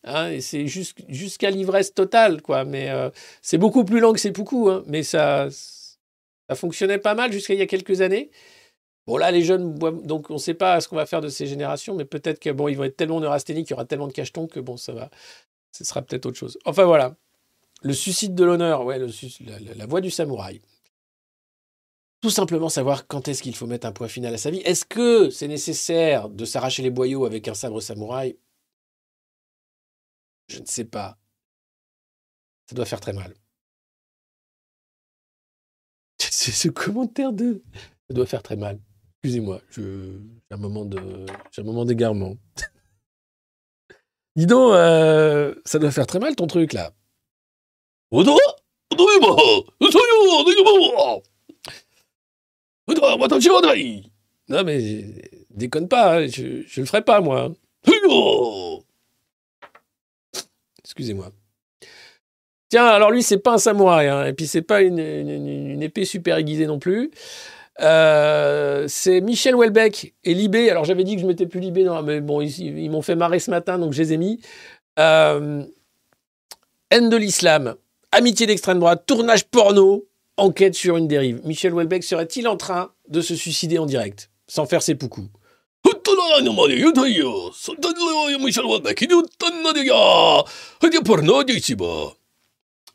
[0.03, 2.65] Hein, et c'est jusqu'- jusqu'à l'ivresse totale, quoi.
[2.65, 3.09] Mais euh,
[3.41, 4.83] c'est beaucoup plus lent que ces poucous, hein.
[4.87, 5.49] mais ça
[6.55, 8.29] fonctionnait pas mal jusqu'à il y a quelques années.
[9.11, 11.45] Bon, là, les jeunes donc on ne sait pas ce qu'on va faire de ces
[11.45, 14.13] générations, mais peut-être que bon, ils vont être tellement neurasthéniques, il y aura tellement de
[14.13, 15.09] cachetons que bon, ça va,
[15.73, 16.57] ce sera peut-être autre chose.
[16.65, 17.17] Enfin voilà,
[17.83, 20.61] le suicide de l'honneur, la, la- la voix du samouraï.
[22.21, 24.59] Tout simplement savoir quand est-ce qu'il faut mettre un point final à sa vie.
[24.59, 28.37] Est-ce que c'est nécessaire de s'arracher les boyaux avec un sabre samouraï?
[30.47, 31.17] Je ne sais pas.
[32.67, 33.35] Ça doit faire très mal.
[36.19, 37.63] C'est ce commentaire de.
[38.07, 38.79] Ça doit faire très mal.
[39.23, 39.83] Excusez-moi, j'ai
[40.49, 40.97] un moment de,
[41.51, 42.35] j'ai un moment d'égarement.
[44.35, 46.91] Dis donc, euh, ça doit faire très mal ton truc là.
[54.49, 55.05] Non mais
[55.51, 57.51] déconne pas, hein, je, je le ferai pas moi.
[60.83, 61.31] Excusez-moi.
[62.69, 66.05] Tiens, alors lui, c'est pas un samouraï, hein, et puis c'est pas une- une épée
[66.05, 67.11] super aiguisée non plus.
[67.79, 70.69] Euh, c'est Michel Houellebecq et Libé.
[70.69, 73.49] Alors j'avais dit que je m'étais plus Libé, mais bon, ils, m'ont fait marrer ce
[73.49, 74.41] matin, donc je les ai mis.
[74.99, 75.63] Euh,
[76.89, 77.75] haine de l'islam,
[78.11, 80.05] amitié d'extrême droite, tournage porno,
[80.37, 81.41] enquête sur une dérive.
[81.45, 85.29] Michel Houellebecq serait-il en train de se suicider en direct, sans faire ses poucous?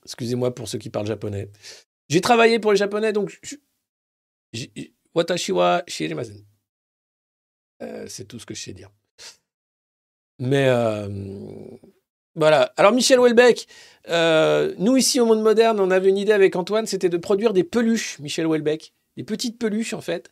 [0.05, 1.49] Excusez-moi pour ceux qui parlent japonais.
[2.09, 3.41] J'ai travaillé pour les japonais, donc
[5.15, 6.45] Watashi wa shirimasen.
[7.83, 8.91] Euh, c'est tout ce que je sais dire.
[10.39, 11.09] Mais euh,
[12.35, 12.73] voilà.
[12.77, 13.67] Alors Michel Houellebecq,
[14.09, 17.53] euh, nous ici au monde moderne, on avait une idée avec Antoine, c'était de produire
[17.53, 20.31] des peluches, Michel Houellebecq, des petites peluches en fait,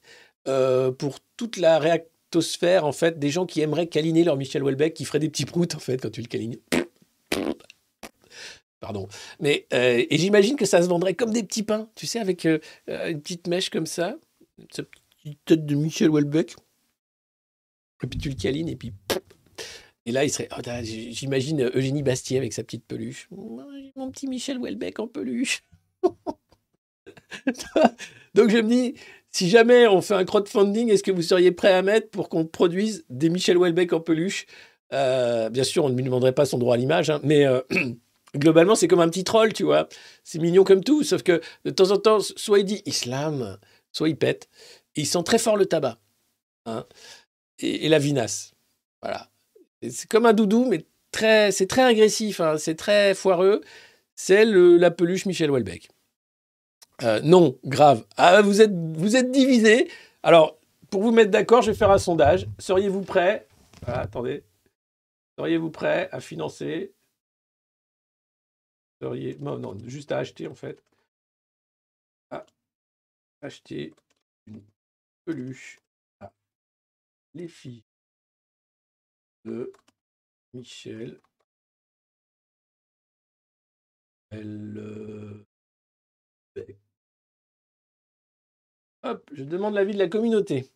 [0.98, 5.06] pour toute la réactosphère en fait, des gens qui aimeraient câliner leur Michel Houellebecq, qui
[5.06, 6.58] feraient des petits proutes en fait quand tu le câlines.
[8.84, 9.08] Pardon.
[9.40, 12.44] Mais euh, et j'imagine que ça se vendrait comme des petits pains, tu sais, avec
[12.44, 12.58] euh,
[12.90, 14.14] euh, une petite mèche comme ça,
[14.70, 14.90] cette
[15.22, 16.54] petite tête de Michel Houellebecq.
[18.02, 18.92] Et puis tu le câlines et puis.
[20.04, 20.50] Et là, il serait.
[20.54, 23.26] oh, J'imagine Eugénie Bastier avec sa petite peluche.
[23.30, 25.64] Mon petit Michel Houellebecq en peluche.
[28.34, 28.96] Donc je me dis,
[29.30, 32.44] si jamais on fait un crowdfunding, est-ce que vous seriez prêt à mettre pour qu'on
[32.44, 34.44] produise des Michel Houellebecq en peluche?
[34.90, 37.46] Bien sûr, on ne lui demanderait pas son droit à l'image, hein, mais
[38.34, 39.88] globalement, c'est comme un petit troll, tu vois.
[40.22, 43.58] C'est mignon comme tout, sauf que de temps en temps, soit il dit islam,
[43.92, 44.48] soit il pète.
[44.96, 45.98] Il sent très fort le tabac
[46.66, 46.84] hein,
[47.58, 48.52] et, la vinasse.
[49.02, 49.28] Voilà.
[49.88, 53.60] C'est comme un doudou, mais très, c'est très agressif, hein, c'est très foireux.
[54.16, 55.88] C'est la peluche Michel Houellebecq.
[57.02, 58.04] Euh, non, grave.
[58.16, 59.90] Ah, vous êtes, vous divisé.
[60.22, 60.58] Alors,
[60.90, 62.46] pour vous mettre d'accord, je vais faire un sondage.
[62.60, 63.48] Seriez-vous prêt?
[63.86, 64.44] Ah, Attendez.
[65.36, 66.93] Seriez-vous prêt à financer
[69.04, 70.82] Non, non, juste à acheter en fait.
[72.30, 72.44] À
[73.42, 73.94] acheter
[74.46, 74.62] une
[75.24, 75.80] peluche
[76.20, 76.32] à
[77.34, 77.84] les filles
[79.44, 79.72] de
[80.54, 81.20] Michel.
[84.30, 85.44] Elle.
[89.02, 90.70] Hop, je demande l'avis de la communauté.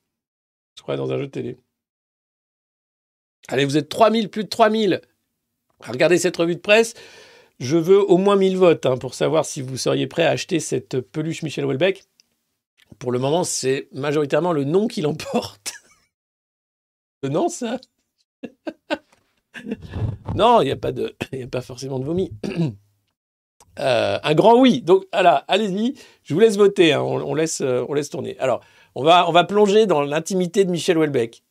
[0.76, 1.56] Je crois dans un jeu de télé.
[3.48, 5.00] Allez, vous êtes 3000, plus de 3000.
[5.80, 6.94] Regardez cette revue de presse.
[7.58, 10.60] Je veux au moins 1000 votes hein, pour savoir si vous seriez prêt à acheter
[10.60, 12.04] cette peluche Michel Houellebecq.
[12.98, 15.72] Pour le moment, c'est majoritairement le nom qui l'emporte.
[17.22, 17.78] le nom, ça
[20.34, 22.32] Non, il n'y a, pas a pas forcément de vomi.
[23.80, 24.82] Euh, un grand oui.
[24.82, 25.94] Donc, allez-y.
[26.24, 26.94] Je vous laisse voter.
[26.94, 27.00] Hein.
[27.00, 28.36] on, laisse, euh, on laisse tourner.
[28.40, 28.60] Alors,
[28.96, 31.44] on va, on va plonger dans l'intimité de Michel Houellebecq.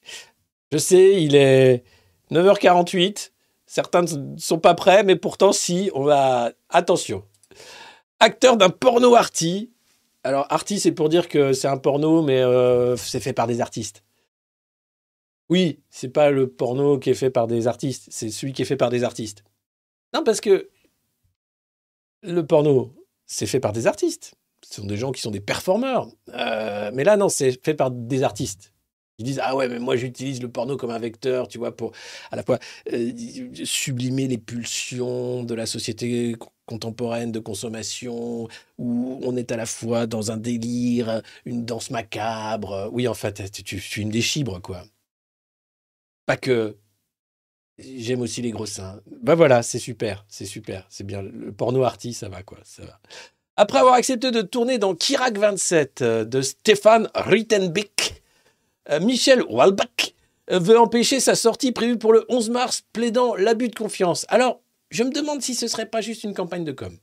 [0.74, 1.86] Je sais, il est
[2.32, 3.32] 9h48.
[3.68, 6.54] Certains ne sont pas prêts, mais pourtant, si, on va.
[6.70, 7.24] Attention.
[8.20, 9.72] Acteur d'un porno arty.
[10.24, 13.62] Alors, arty, c'est pour dire que c'est un porno, mais euh, c'est fait par des
[13.62, 14.04] artistes.
[15.50, 18.66] Oui, c'est pas le porno qui est fait par des artistes, c'est celui qui est
[18.66, 19.44] fait par des artistes.
[20.14, 20.70] Non, parce que
[22.22, 22.94] le porno,
[23.26, 24.36] c'est fait par des artistes.
[24.66, 26.10] Ce sont des gens qui sont des performeurs.
[26.34, 28.74] Euh, mais là, non, c'est fait par des artistes.
[29.20, 31.92] Ils disent ah ouais mais moi j'utilise le porno comme un vecteur tu vois pour
[32.30, 32.60] à la fois
[32.94, 33.12] euh,
[33.64, 36.36] sublimer les pulsions de la société
[36.68, 38.48] contemporaine de consommation
[38.78, 42.90] où on est à la fois dans un délire une danse macabre.
[42.94, 44.84] Oui en fait tu, filmes des chibres quoi.
[46.28, 46.78] Pas que.
[47.80, 49.02] J'aime aussi les gros seins.
[49.22, 51.24] Bah voilà c'est super c'est super c'est bien.
[51.24, 53.00] Le porno arty ça va quoi ça va.
[53.56, 58.22] Après avoir accepté de tourner dans Kirak 27 euh, de Stéphane Rittenbeck
[59.02, 60.14] Michel Walbach
[60.52, 64.26] euh, veut empêcher sa sortie prévue pour le 11 mars, plaidant l'abus de confiance.
[64.30, 66.98] Alors, je me demande si ce serait pas juste une campagne de com.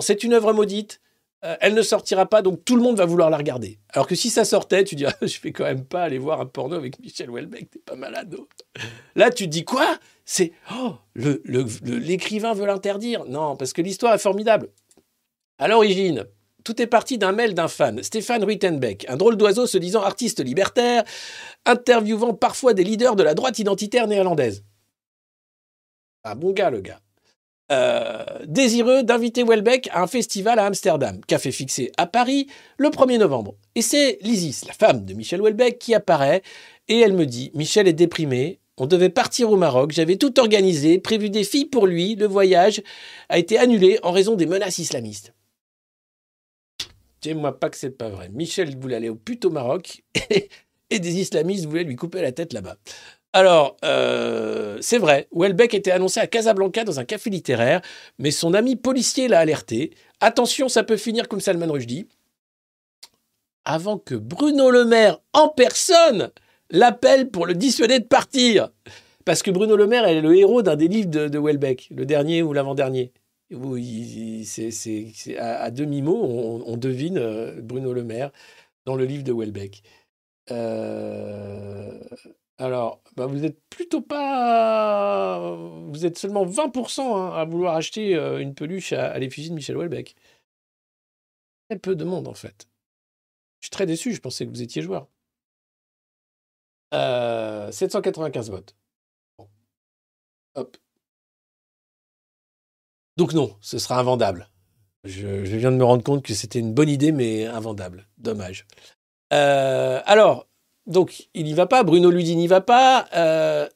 [0.00, 1.00] C'est une œuvre maudite,
[1.44, 3.78] euh, elle ne sortira pas, donc tout le monde va vouloir la regarder.
[3.90, 6.46] Alors que si ça sortait, tu dirais, je vais quand même pas aller voir un
[6.46, 8.34] porno avec Michel Houellebecq, t'es pas malade.
[8.38, 8.48] Oh.
[9.14, 9.98] Là, tu te dis quoi?
[10.24, 13.24] C'est, oh, l'écrivain veut l'interdire.
[13.26, 14.68] Non, parce que l'histoire est formidable.
[15.58, 16.26] À l'origine,
[16.68, 20.44] tout est parti d'un mail d'un fan, Stéphane Ruitenbeck, un drôle d'oiseau se disant artiste
[20.44, 21.02] libertaire,
[21.64, 24.64] interviewant parfois des leaders de la droite identitaire néerlandaise.
[26.24, 27.00] Un bon gars, le gars.
[27.72, 33.16] Euh, désireux d'inviter Welbeck à un festival à Amsterdam, café fixé à Paris le 1er
[33.16, 33.54] novembre.
[33.74, 36.42] Et c'est Lysis, la femme de Michel Welbeck, qui apparaît
[36.88, 40.98] et elle me dit Michel est déprimé, on devait partir au Maroc, j'avais tout organisé,
[40.98, 42.82] prévu des filles pour lui, le voyage
[43.30, 45.32] a été annulé en raison des menaces islamistes.
[47.20, 48.28] Dis-moi pas que c'est pas vrai.
[48.28, 50.02] Michel voulait aller au pute au Maroc
[50.90, 52.76] et, des islamistes voulaient lui couper la tête là-bas.
[53.32, 57.82] Alors, euh, c'est vrai, Welbeck était annoncé à Casablanca dans un café littéraire,
[58.18, 59.92] mais son ami policier l'a alerté.
[60.20, 62.08] Attention, ça peut finir comme Salman Rushdie.
[63.64, 66.30] Avant que Bruno Le Maire, en personne,
[66.70, 68.70] l'appelle pour le dissuader de partir.
[69.26, 72.06] Parce que Bruno Le Maire est le héros d'un des livres de, de Welbeck, le
[72.06, 73.12] dernier ou l'avant-dernier.
[73.50, 78.30] Oui, c'est à, demi-mot, on, devine euh, Bruno Le Maire
[78.84, 79.82] dans le livre de Welbeck.
[80.50, 81.98] Euh,
[82.58, 85.56] alors, bah, vous êtes plutôt pas.
[85.88, 89.76] Vous êtes seulement 20% hein, à vouloir acheter euh, une peluche à, l'effigie de Michel
[89.78, 90.14] Welbeck.
[91.70, 92.68] Très peu de monde, en fait.
[93.60, 95.08] Je suis très déçu, je pensais que vous étiez joueur.
[96.92, 98.76] 795 votes.
[100.54, 100.76] Hop.
[103.18, 104.48] Donc non, ce sera invendable.
[105.02, 108.06] Je, viens de me rendre compte que c'était une bonne idée, mais invendable.
[108.16, 108.64] Dommage.
[109.32, 110.46] Euh, alors,
[110.86, 111.82] donc, il n'y va pas.
[111.82, 113.08] Bruno Ludi n'y va pas.
[113.16, 113.68] Euh,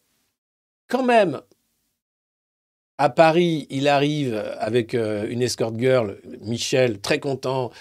[0.88, 1.40] quand même,
[2.98, 7.72] à Paris, il arrive avec euh, une escort girl, Michel, très content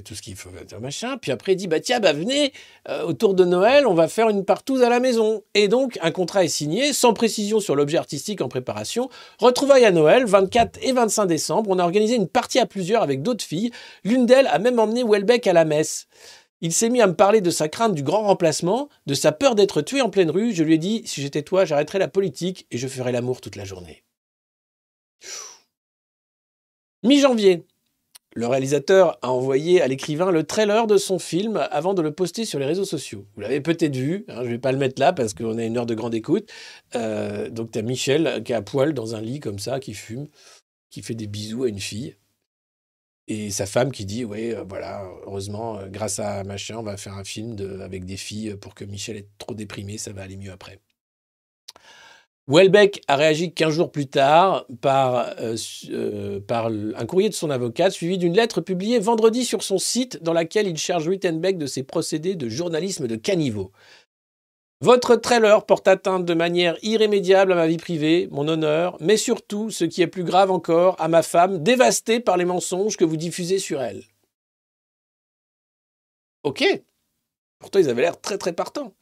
[0.00, 1.18] tout ce qu'il faut machin.
[1.18, 2.52] Puis après, il dit bah tiens, bah venez
[2.88, 5.42] euh, autour de Noël, on va faire une partouze à la maison.
[5.54, 9.10] Et donc un contrat est signé, sans précision sur l'objet artistique en préparation.
[9.38, 11.70] Retrouvailles à Noël, 24 et 25 décembre.
[11.70, 13.70] On a organisé une partie à plusieurs avec d'autres filles.
[14.04, 16.06] L'une d'elles a même emmené Welbeck à la messe.
[16.62, 19.56] Il s'est mis à me parler de sa crainte du grand remplacement, de sa peur
[19.56, 20.52] d'être tué en pleine rue.
[20.54, 23.56] Je lui ai dit si j'étais toi, j'arrêterais la politique et je ferais l'amour toute
[23.56, 24.04] la journée.
[27.02, 27.66] Mi-janvier,
[28.34, 32.44] le réalisateur a envoyé à l'écrivain le trailer de son film avant de le poster
[32.44, 33.26] sur les réseaux sociaux.
[33.34, 35.64] Vous l'avez peut-être vu, hein, je ne vais pas le mettre là parce qu'on a
[35.64, 36.50] une heure de grande écoute.
[36.94, 39.92] Euh, donc tu as Michel qui est à poil dans un lit comme ça, qui
[39.94, 40.28] fume,
[40.90, 42.16] qui fait des bisous à une fille.
[43.28, 46.96] Et sa femme qui dit, oui, euh, voilà, heureusement, euh, grâce à machin, on va
[46.96, 50.36] faire un film avec des filles pour que Michel est trop déprimé, ça va aller
[50.36, 50.80] mieux après.
[52.48, 55.56] Welbeck a réagi 15 jours plus tard par, euh,
[55.90, 60.20] euh, par un courrier de son avocat suivi d'une lettre publiée vendredi sur son site
[60.22, 63.70] dans laquelle il charge Wittenbeck de ses procédés de journalisme de caniveau.
[64.80, 69.70] Votre trailer porte atteinte de manière irrémédiable à ma vie privée, mon honneur, mais surtout,
[69.70, 73.16] ce qui est plus grave encore, à ma femme, dévastée par les mensonges que vous
[73.16, 74.02] diffusez sur elle.
[76.42, 76.64] Ok.
[77.60, 78.92] Pourtant, ils avaient l'air très très partants.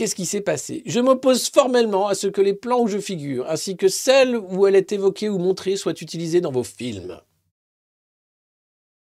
[0.00, 3.46] Qu'est-ce qui s'est passé Je m'oppose formellement à ce que les plans où je figure,
[3.50, 7.20] ainsi que celles où elle est évoquée ou montrée, soient utilisés dans vos films.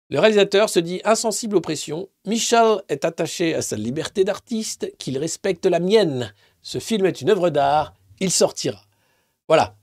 [0.09, 2.09] Le réalisateur se dit insensible aux pressions.
[2.25, 6.33] Michel est attaché à sa liberté d'artiste, qu'il respecte la mienne.
[6.63, 8.81] Ce film est une œuvre d'art, il sortira.
[9.49, 9.77] Voilà.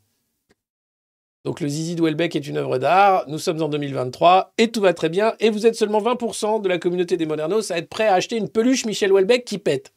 [1.48, 4.94] Donc le Zizi de est une œuvre d'art, nous sommes en 2023 et tout va
[4.94, 5.34] très bien.
[5.40, 8.36] Et vous êtes seulement 20% de la communauté des modernos à être prêt à acheter
[8.36, 9.94] une peluche Michel Welbeck qui pète.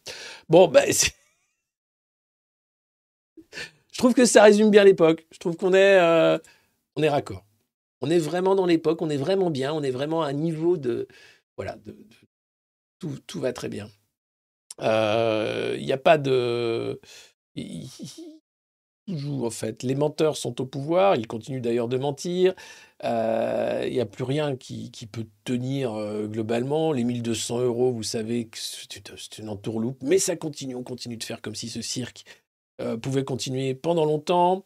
[0.48, 0.84] Bon, ben,
[3.92, 5.26] je trouve que ça résume bien l'époque.
[5.32, 6.38] Je trouve qu'on est, euh,
[6.94, 7.44] on est raccord.
[8.00, 10.76] On est vraiment dans l'époque, on est vraiment bien, on est vraiment à un niveau
[10.76, 11.08] de.
[11.56, 11.96] Voilà, de,
[13.00, 13.90] tout, tout, va très bien.
[14.78, 17.00] Il euh, n'y a pas de.
[19.06, 19.82] Toujours, en fait.
[19.82, 22.54] Les menteurs sont au pouvoir, ils continuent d'ailleurs de mentir.
[23.02, 26.92] Euh, il n'y a plus rien qui, peut tenir euh, globalement.
[26.92, 31.24] Les 1200 euros, vous savez que c'est une entourloupe, mais ça continue, on continue de
[31.24, 32.24] faire comme si ce cirque
[33.02, 34.64] pouvait continuer pendant longtemps.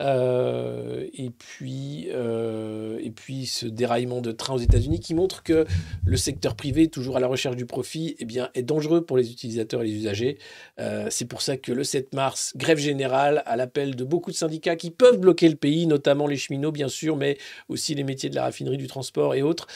[0.00, 5.66] Euh, et, puis, euh, et puis ce déraillement de train aux États-Unis qui montre que
[6.04, 9.30] le secteur privé, toujours à la recherche du profit, eh bien, est dangereux pour les
[9.30, 10.38] utilisateurs et les usagers.
[10.78, 14.36] Euh, c'est pour ça que le 7 mars, grève générale à l'appel de beaucoup de
[14.36, 17.36] syndicats qui peuvent bloquer le pays, notamment les cheminots bien sûr, mais
[17.68, 19.66] aussi les métiers de la raffinerie, du transport et autres.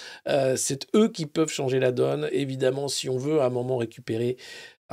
[0.56, 2.28] c'est eux qui peuvent changer la donne.
[2.32, 4.36] Évidemment, si on veut à un moment récupérer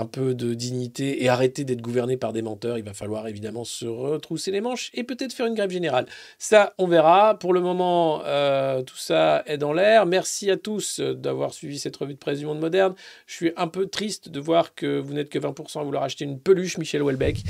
[0.01, 2.77] un peu de dignité et arrêter d'être gouverné par des menteurs.
[2.77, 6.07] Il va falloir évidemment se retrousser les manches et peut-être faire une grève générale.
[6.39, 7.37] Ça, on verra.
[7.37, 10.05] Pour le moment, euh, tout ça est dans l'air.
[10.05, 12.95] Merci à tous d'avoir suivi cette revue de presse du monde moderne.
[13.27, 16.25] Je suis un peu triste de voir que vous n'êtes que 20% à vouloir acheter
[16.25, 17.43] une peluche Michel Houellebecq.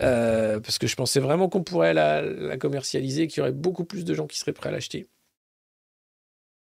[0.00, 4.04] Euh, parce que je pensais vraiment qu'on pourrait la, commercialiser, qu'il y aurait beaucoup plus
[4.04, 5.08] de gens qui seraient prêts à l'acheter.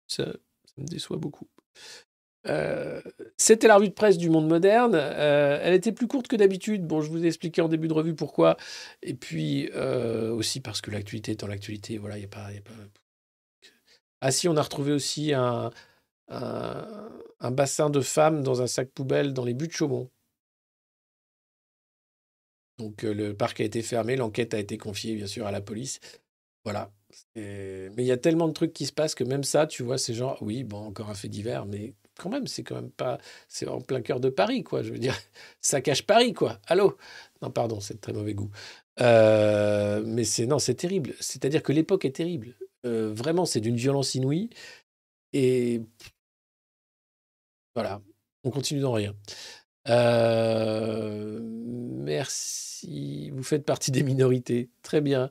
[0.06, 1.48] Ça, ça me déçoit beaucoup.
[2.46, 3.02] Euh,
[3.36, 4.94] c'était la revue de presse du monde moderne.
[4.94, 6.86] Euh, elle était plus courte que d'habitude.
[6.86, 8.56] Bon, je vous ai expliqué en début de revue pourquoi.
[9.02, 11.98] Et puis euh, aussi parce que l'actualité étant l'actualité.
[11.98, 12.48] Voilà, il n'y a, pas,
[14.20, 15.70] Ah si, on a retrouvé aussi un,
[16.28, 20.10] un, bassin de femmes dans un sac poubelle dans les buts de Chaumont.
[22.78, 25.98] Donc le parc a été fermé, l'enquête a été confiée bien sûr à la police.
[26.64, 26.92] Voilà.
[27.34, 29.98] Mais il y a tellement de trucs qui se passent que même ça, tu vois,
[29.98, 33.18] c'est genre, oui, bon, encore un fait divers, mais quand même, c'est quand même pas.
[33.48, 34.82] C'est en plein cœur de Paris, quoi.
[34.82, 35.16] Je veux dire,
[35.60, 36.60] ça cache Paris, quoi.
[36.66, 36.96] Allô?
[37.42, 38.50] Non, pardon, c'est de très mauvais goût.
[39.00, 41.14] Euh, mais c'est non, c'est terrible.
[41.20, 42.56] C'est-à-dire que l'époque est terrible.
[42.86, 44.50] Euh, vraiment, c'est d'une violence inouïe.
[45.32, 45.82] Et
[47.74, 48.02] voilà,
[48.44, 49.14] on continue dans rien.
[49.88, 53.30] Euh, merci.
[53.30, 54.68] Vous faites partie des minorités.
[54.82, 55.30] Très bien.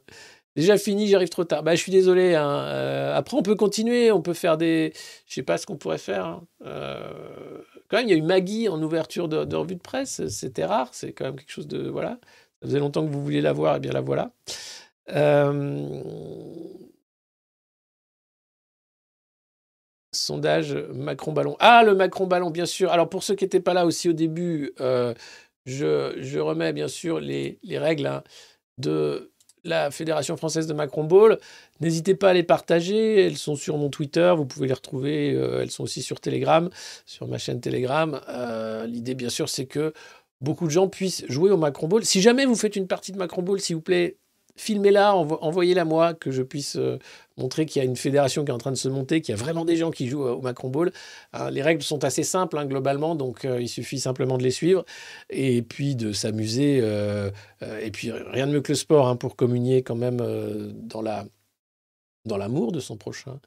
[0.57, 1.61] Déjà fini, j'arrive trop tard.
[1.61, 2.33] Bah, je suis désolé.
[2.33, 2.49] Hein.
[2.49, 4.11] Euh, après, on peut continuer.
[4.11, 4.91] On peut faire des.
[5.27, 6.25] Je sais pas ce qu'on pourrait faire.
[6.25, 6.47] Hein.
[6.65, 10.27] Euh, quand même, il y a eu Maggie en ouverture de, revue de presse.
[10.29, 10.89] C'était rare.
[10.93, 11.87] C'est quand même quelque chose de.
[11.87, 12.17] Voilà.
[12.61, 13.75] Ça faisait longtemps que vous vouliez la voir.
[13.75, 14.31] Et eh bien la voilà.
[15.11, 16.01] Euh,
[20.11, 21.55] sondage Macron-Ballon.
[21.59, 22.91] Ah, le Macron-Ballon, bien sûr.
[22.91, 24.73] Alors, pour ceux qui n'étaient pas là aussi au début,
[25.67, 28.23] je, remets bien sûr les, les règles hein,
[28.79, 29.31] de
[29.63, 31.39] la Fédération française de Macron Ball.
[31.79, 33.25] N'hésitez pas à les partager.
[33.25, 34.33] Elles sont sur mon Twitter.
[34.35, 35.33] Vous pouvez les retrouver.
[35.33, 36.69] Euh, elles sont aussi sur Telegram,
[37.05, 38.21] sur ma chaîne Telegram.
[38.29, 39.93] Euh, l'idée, bien sûr, c'est que
[40.41, 42.05] beaucoup de gens puissent jouer au Macron Ball.
[42.05, 44.17] Si jamais vous faites une partie de Macron Ball, s'il vous plaît,
[44.57, 46.97] filmez-la, envoyez-la moi, que je puisse euh,
[47.37, 49.37] montrer qu'il y a une fédération qui est en train de se monter, qu'il y
[49.37, 50.91] a vraiment des gens qui jouent au Macron Ball.
[51.33, 54.51] Hein, les règles sont assez simples hein, globalement, donc euh, il suffit simplement de les
[54.51, 54.83] suivre
[55.29, 56.79] et puis de s'amuser.
[56.81, 57.31] Euh,
[57.81, 60.17] et puis rien de mieux que le sport hein, pour communier quand même
[60.73, 61.25] dans la
[62.25, 63.39] dans l'amour de son prochain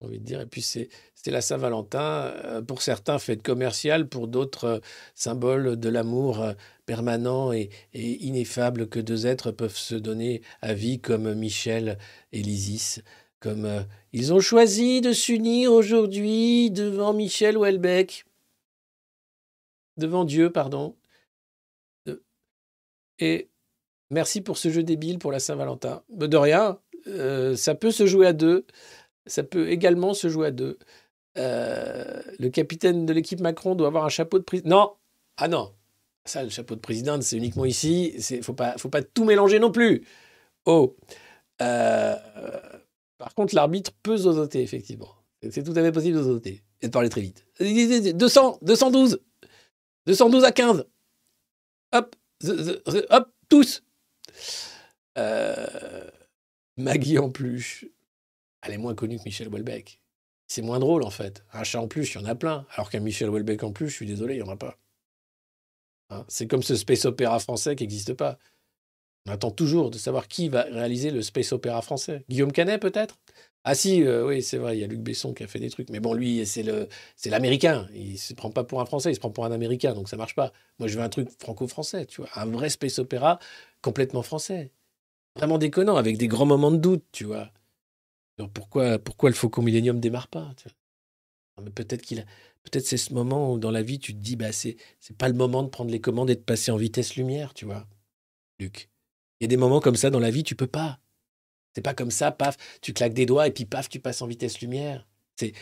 [0.00, 0.40] envie de dire.
[0.40, 0.88] Et puis c'est
[1.26, 4.78] la Saint-Valentin, euh, pour certains fête commerciale, pour d'autres euh,
[5.14, 6.52] symbole de l'amour euh,
[6.88, 11.98] permanent et, ineffable que deux êtres peuvent se donner à vie, comme Michel
[12.32, 13.02] et Lysis.
[13.40, 18.24] Comme ils ont choisi de s'unir aujourd'hui devant Michel Houellebecq,
[19.96, 20.96] devant Dieu, pardon.
[23.20, 23.48] Et
[24.10, 26.02] merci pour ce jeu débile pour la Saint-Valentin.
[26.08, 26.80] De rien,
[27.54, 28.66] ça peut se jouer à deux
[29.28, 30.78] ça peut également se jouer à deux.
[31.36, 34.70] Euh, le capitaine de l'équipe Macron doit avoir un chapeau de président.
[34.70, 34.92] Non
[35.36, 35.74] Ah non
[36.28, 38.12] Ça, le chapeau de président, c'est uniquement ici.
[38.30, 40.06] Il ne faut pas, faut pas tout mélanger non plus.
[40.64, 40.96] Oh
[41.62, 42.16] euh,
[43.18, 45.14] Par contre, l'arbitre peut zozoter, effectivement.
[45.50, 47.46] C'est tout à fait possible de zozoter et de parler très vite.
[47.60, 49.20] 200, 212
[50.06, 50.86] 212 à 15
[51.92, 52.16] Hop
[53.10, 53.82] Hop Tous
[55.16, 56.10] euh,
[56.76, 57.90] Maggie en plus
[58.62, 60.00] elle est moins connue que Michel Houellebecq.
[60.46, 61.44] C'est moins drôle en fait.
[61.52, 62.66] Un chat en plus, il y en a plein.
[62.74, 64.78] Alors qu'un Michel Houellebecq en plus, je suis désolé, il n'y en a pas.
[66.10, 68.38] Hein, c'est comme ce space opéra français qui n'existe pas.
[69.26, 72.24] On attend toujours de savoir qui va réaliser le space opéra français.
[72.28, 73.18] Guillaume Canet, peut-être?
[73.64, 75.68] Ah si, euh, oui, c'est vrai, il y a Luc Besson qui a fait des
[75.68, 75.90] trucs.
[75.90, 76.62] Mais bon, lui, c'est
[77.26, 77.86] l'américain.
[77.94, 80.08] Il ne se prend pas pour un français, il se prend pour un américain, donc
[80.08, 80.52] ça marche pas.
[80.78, 82.30] Moi, je veux un truc franco-français, tu vois.
[82.36, 83.38] Un vrai space opéra
[83.82, 84.72] complètement français.
[85.36, 87.50] Vraiment déconnant, avec des grands moments de doute, tu vois.
[88.54, 90.54] Pourquoi, pourquoi le Faucon Millennium démarre pas
[91.62, 92.24] mais peut-être qu'il a,
[92.64, 95.28] peut-être c'est ce moment où dans la vie tu te dis bah c'est c'est pas
[95.28, 97.86] le moment de prendre les commandes et de passer en vitesse lumière, tu vois.
[98.60, 98.90] Luc.
[99.40, 100.98] Il y a des moments comme ça dans la vie, tu peux pas.
[101.74, 104.26] C'est pas comme ça, paf, tu claques des doigts et puis paf, tu passes en
[104.26, 105.06] vitesse lumière.
[105.36, 105.52] C'est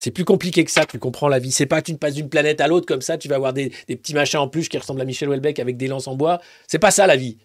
[0.00, 1.50] c'est plus compliqué que ça, tu comprends la vie.
[1.50, 3.72] C'est pas que tu passes d'une planète à l'autre comme ça, tu vas avoir des,
[3.88, 6.40] des petits machins en plus qui ressemblent à Michel Houellebecq avec des lances en bois.
[6.68, 7.38] C'est pas ça la vie.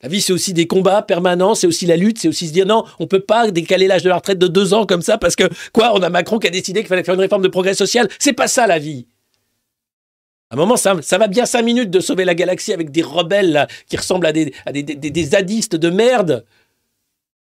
[0.00, 2.66] La vie, c'est aussi des combats permanents, c'est aussi la lutte, c'est aussi se dire
[2.66, 5.34] non, on peut pas décaler l'âge de la retraite de deux ans comme ça parce
[5.34, 7.74] que quoi, on a Macron qui a décidé qu'il fallait faire une réforme de progrès
[7.74, 8.08] social.
[8.20, 9.06] C'est pas ça la vie.
[10.50, 13.66] À un moment, ça, va bien cinq minutes de sauver la galaxie avec des rebelles
[13.86, 16.46] qui ressemblent à des, zadistes de merde.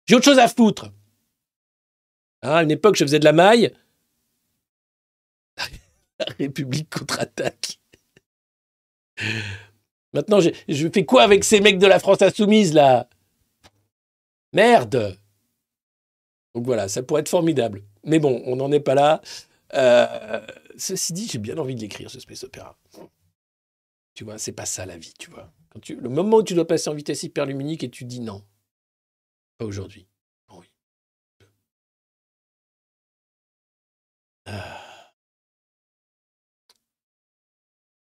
[0.06, 0.92] J'ai autre chose à foutre.
[2.42, 3.72] Hein, à une époque, je faisais de la maille.
[6.18, 7.80] La République contre-attaque.
[10.12, 13.08] Maintenant, je, fais quoi avec ces mecs de la France insoumise, là?
[14.52, 15.16] Merde
[16.54, 17.82] Donc voilà, ça pourrait être formidable.
[18.04, 19.22] Mais bon, on n'en est pas là.
[19.74, 20.46] Euh,
[20.76, 22.76] ceci dit, j'ai bien envie de l'écrire, ce space opéra.
[24.14, 25.50] Tu vois, c'est pas ça la vie, tu vois.
[25.88, 28.44] Le moment où tu dois passer en vitesse hyperluminique et tu dis non,
[29.56, 30.06] pas aujourd'hui.
[30.50, 30.66] Oui.
[34.44, 34.81] Ah.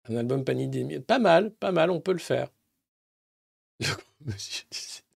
[0.09, 1.00] Un album panier des.
[1.00, 2.48] Pas mal, pas mal, on peut le faire.
[3.80, 5.07] Le gros monsieur du Sénat.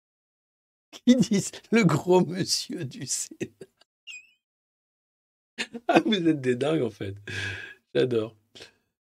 [0.90, 3.50] Qui disent le gros monsieur du Sénat.
[5.88, 7.14] Ah, vous êtes des dingues en fait.
[7.94, 8.36] J'adore.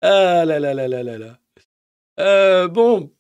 [0.02, 1.40] Ah là là là là là là.
[2.20, 3.12] Euh, bon,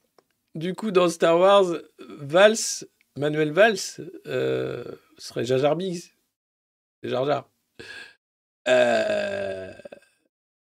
[0.54, 1.66] du coup, dans Star Wars,
[1.98, 2.86] Valls,
[3.18, 3.78] Manuel Valls,
[4.26, 4.84] euh,
[5.18, 6.14] serait Jar Jar Binks.
[7.02, 7.50] C'est Jar Jar.
[8.68, 9.72] Euh,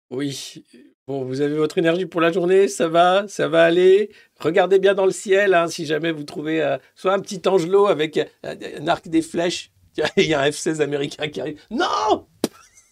[0.09, 0.63] oui.
[1.07, 4.09] Bon, vous avez votre énergie pour la journée, ça va, ça va aller.
[4.39, 7.85] Regardez bien dans le ciel, hein, si jamais vous trouvez euh, soit un petit angelot
[7.85, 9.71] avec euh, un arc des flèches.
[10.17, 11.61] Il y a un F-16 américain qui arrive.
[11.69, 12.25] Non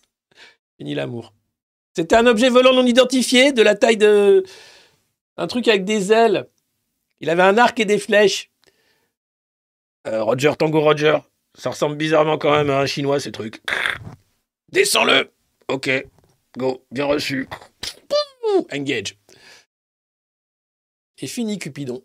[0.77, 1.33] Fini l'amour.
[1.95, 4.43] C'était un objet volant non identifié, de la taille de...
[5.37, 6.47] Un truc avec des ailes.
[7.19, 8.51] Il avait un arc et des flèches.
[10.07, 11.17] Euh, Roger, Tango Roger.
[11.55, 13.61] Ça ressemble bizarrement quand même à un chinois, ces trucs.
[14.71, 15.31] Descends-le
[15.67, 15.89] Ok.
[16.57, 16.85] Go.
[16.91, 17.47] Bien reçu.
[18.71, 19.17] Engage.
[21.19, 22.03] Et fini Cupidon.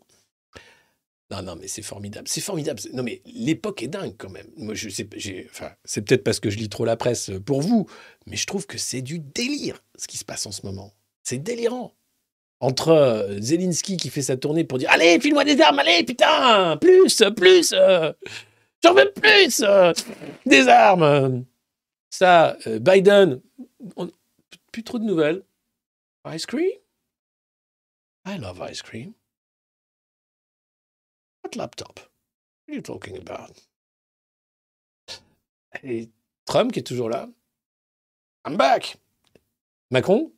[1.31, 2.27] Non, non, mais c'est formidable.
[2.27, 2.81] C'est formidable.
[2.95, 4.47] Non, mais l'époque est dingue quand même.
[4.57, 5.07] Moi, je sais,
[5.51, 7.87] enfin, c'est peut-être parce que je lis trop la presse pour vous,
[8.27, 10.95] mais je trouve que c'est du délire ce qui se passe en ce moment.
[11.25, 11.95] C'est délirant.
[12.61, 16.77] Entre euh, Zelensky qui fait sa tournée pour dire Allez, file-moi des armes, allez, putain,
[16.79, 18.13] plus, plus, euh,
[18.83, 19.93] j'en veux plus, euh,
[20.45, 21.45] des armes.
[22.11, 23.41] Ça, euh, Biden,
[24.73, 25.45] plus trop de nouvelles.
[26.27, 26.73] Ice cream?
[28.27, 29.15] I love ice cream.
[31.43, 32.01] What laptop?
[32.01, 33.53] What are you talking about?
[35.83, 36.11] Et
[36.45, 37.29] Trump qui est toujours là.
[38.47, 38.99] I'm back.
[39.91, 40.33] Macron?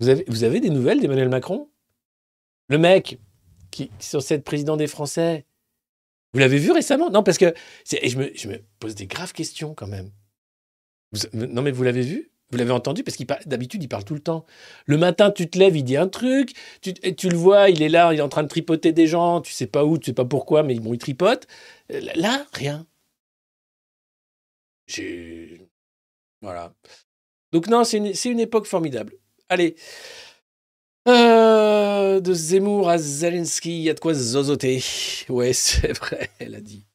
[0.00, 1.70] Vous avez, vous avez des nouvelles d'Emmanuel Macron?
[2.68, 3.20] Le mec
[3.70, 5.46] qui, qui censé être président des Français.
[6.32, 7.10] Vous l'avez vu récemment?
[7.10, 7.54] Non, parce que
[7.92, 10.10] et je, me, je me pose des graves questions quand même.
[11.32, 12.32] Non, mais vous l'avez vu?
[12.54, 14.46] Vous l'avez entendu parce qu'il d'habitude il parle tout le temps.
[14.86, 16.52] Le matin tu te lèves, il dit un truc,
[16.82, 19.52] tu, le vois, il est là, il est en train de tripoter des gens, tu
[19.52, 21.48] sais pas où, tu sais pas pourquoi, mais bon il tripote.
[21.92, 22.86] Euh, Là rien.
[24.86, 25.66] J'ai
[26.42, 26.72] voilà.
[27.50, 29.14] Donc non, c'est une, une époque formidable.
[29.48, 29.74] Allez.
[31.08, 34.80] Euh, de Zemmour à Zelensky, il y a de quoi zozoter.
[35.28, 36.86] Ouais, c'est vrai, elle a dit.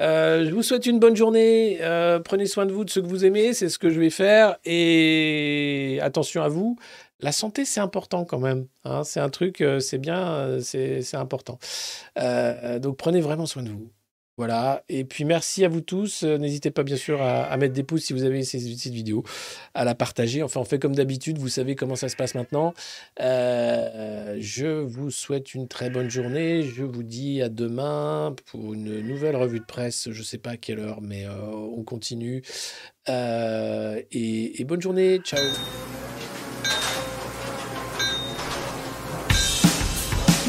[0.00, 1.78] Euh, je vous souhaite une bonne journée.
[1.80, 3.52] Euh, prenez soin de vous, de ceux que vous aimez.
[3.54, 4.56] C'est ce que je vais faire.
[4.64, 6.76] Et attention à vous.
[7.20, 8.66] La santé, c'est important quand même.
[8.84, 9.02] hein.
[9.02, 11.58] c'est un truc, euh, c'est bien, c'est important.
[12.16, 13.90] Donc prenez vraiment soin de vous.
[14.38, 14.82] Voilà.
[14.90, 16.22] Et puis merci à vous tous.
[16.22, 19.24] Euh, N'hésitez pas bien sûr à, mettre des pouces si vous avez ces- cette vidéo,
[19.72, 20.42] à la partager.
[20.42, 21.38] Enfin, on fait comme d'habitude.
[21.38, 22.74] Vous savez comment ça se passe maintenant.
[23.20, 26.62] Euh, je vous souhaite une très bonne journée.
[26.62, 30.10] Je vous dis à demain pour une nouvelle revue de presse.
[30.10, 32.42] Je ne sais pas à quelle heure, mais euh, on continue.
[33.08, 35.18] Et, et bonne journée.
[35.24, 35.40] Ciao.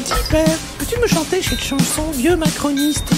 [0.04, 3.12] Dis, père, peux-tu me chanter cette chanson, vieux macroniste?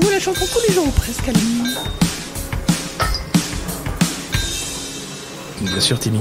[0.00, 1.38] Nous la chantons tous les jours presque à la
[5.60, 6.18] Bien sûr, Timmy.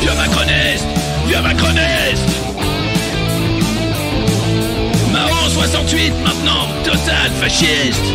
[0.00, 0.86] Vieux macroniste
[1.26, 2.28] Vieux macroniste
[5.12, 8.11] Marron 68 maintenant Total fasciste.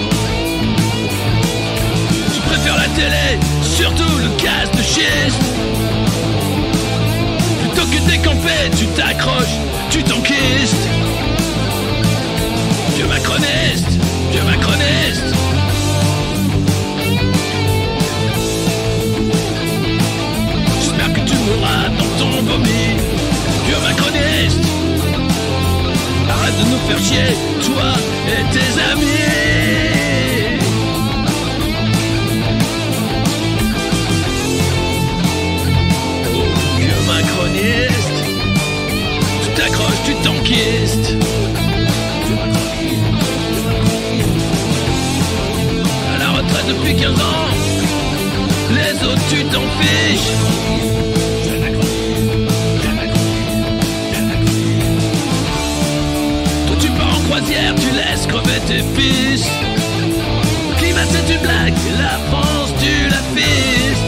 [40.06, 41.16] Tu tu t'enquistes.
[46.14, 47.48] À la retraite depuis 15 ans
[48.72, 50.32] Les autres tu t'en fiches.
[56.68, 59.46] Toi tu pars en croisière, tu laisses crever tes fils.
[60.70, 64.08] Le climat c'est une blague, la France tu la fistes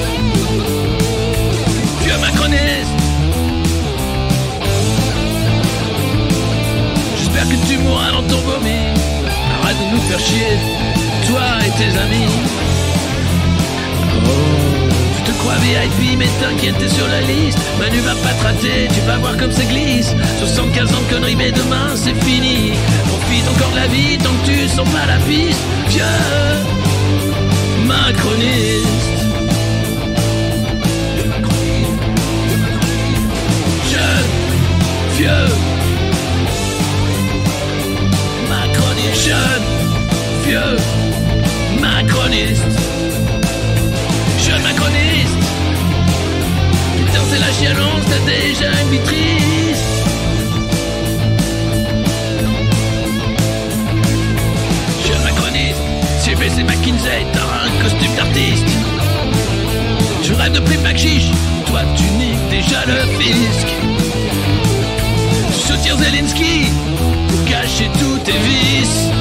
[2.04, 2.79] Vieux macroniste J'espère que
[7.80, 8.94] mourras dans ton vomi
[9.62, 10.58] Arrête de nous faire chier,
[11.28, 12.32] toi et tes amis
[14.26, 17.58] Oh, tu te crois VIP, mais t'inquiète, t'es sur la liste.
[17.80, 20.14] Manu va pas te rater, tu vas voir comme ça glisse.
[20.40, 22.74] 75 ans de conneries, mais demain c'est fini.
[23.08, 25.60] Profite encore de la vie tant que tu sens pas la piste.
[25.90, 26.04] Vieux
[27.86, 29.10] macroniste.
[35.18, 35.59] Vieux
[40.50, 40.78] vieux
[41.80, 42.64] macroniste.
[44.46, 45.38] Jeune macroniste.
[47.32, 49.84] C'est la chialance, t'as déjà une vie triste
[55.06, 55.82] Jeune macroniste
[56.26, 58.66] J'ai baissé McKinsey, t'as un costume d'artiste.
[60.24, 61.30] Tu rêves de prix chiche
[61.68, 63.68] toi tu niques déjà le fisc.
[65.52, 66.66] Tu soutiens Zelensky
[67.28, 69.19] pour cacher tous tes vices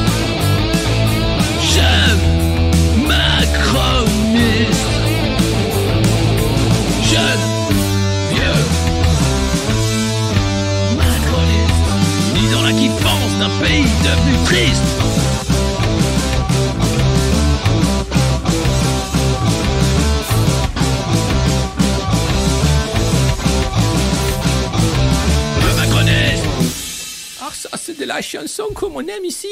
[27.41, 29.49] Ah, ça, c'est de la chanson comme on aime ici.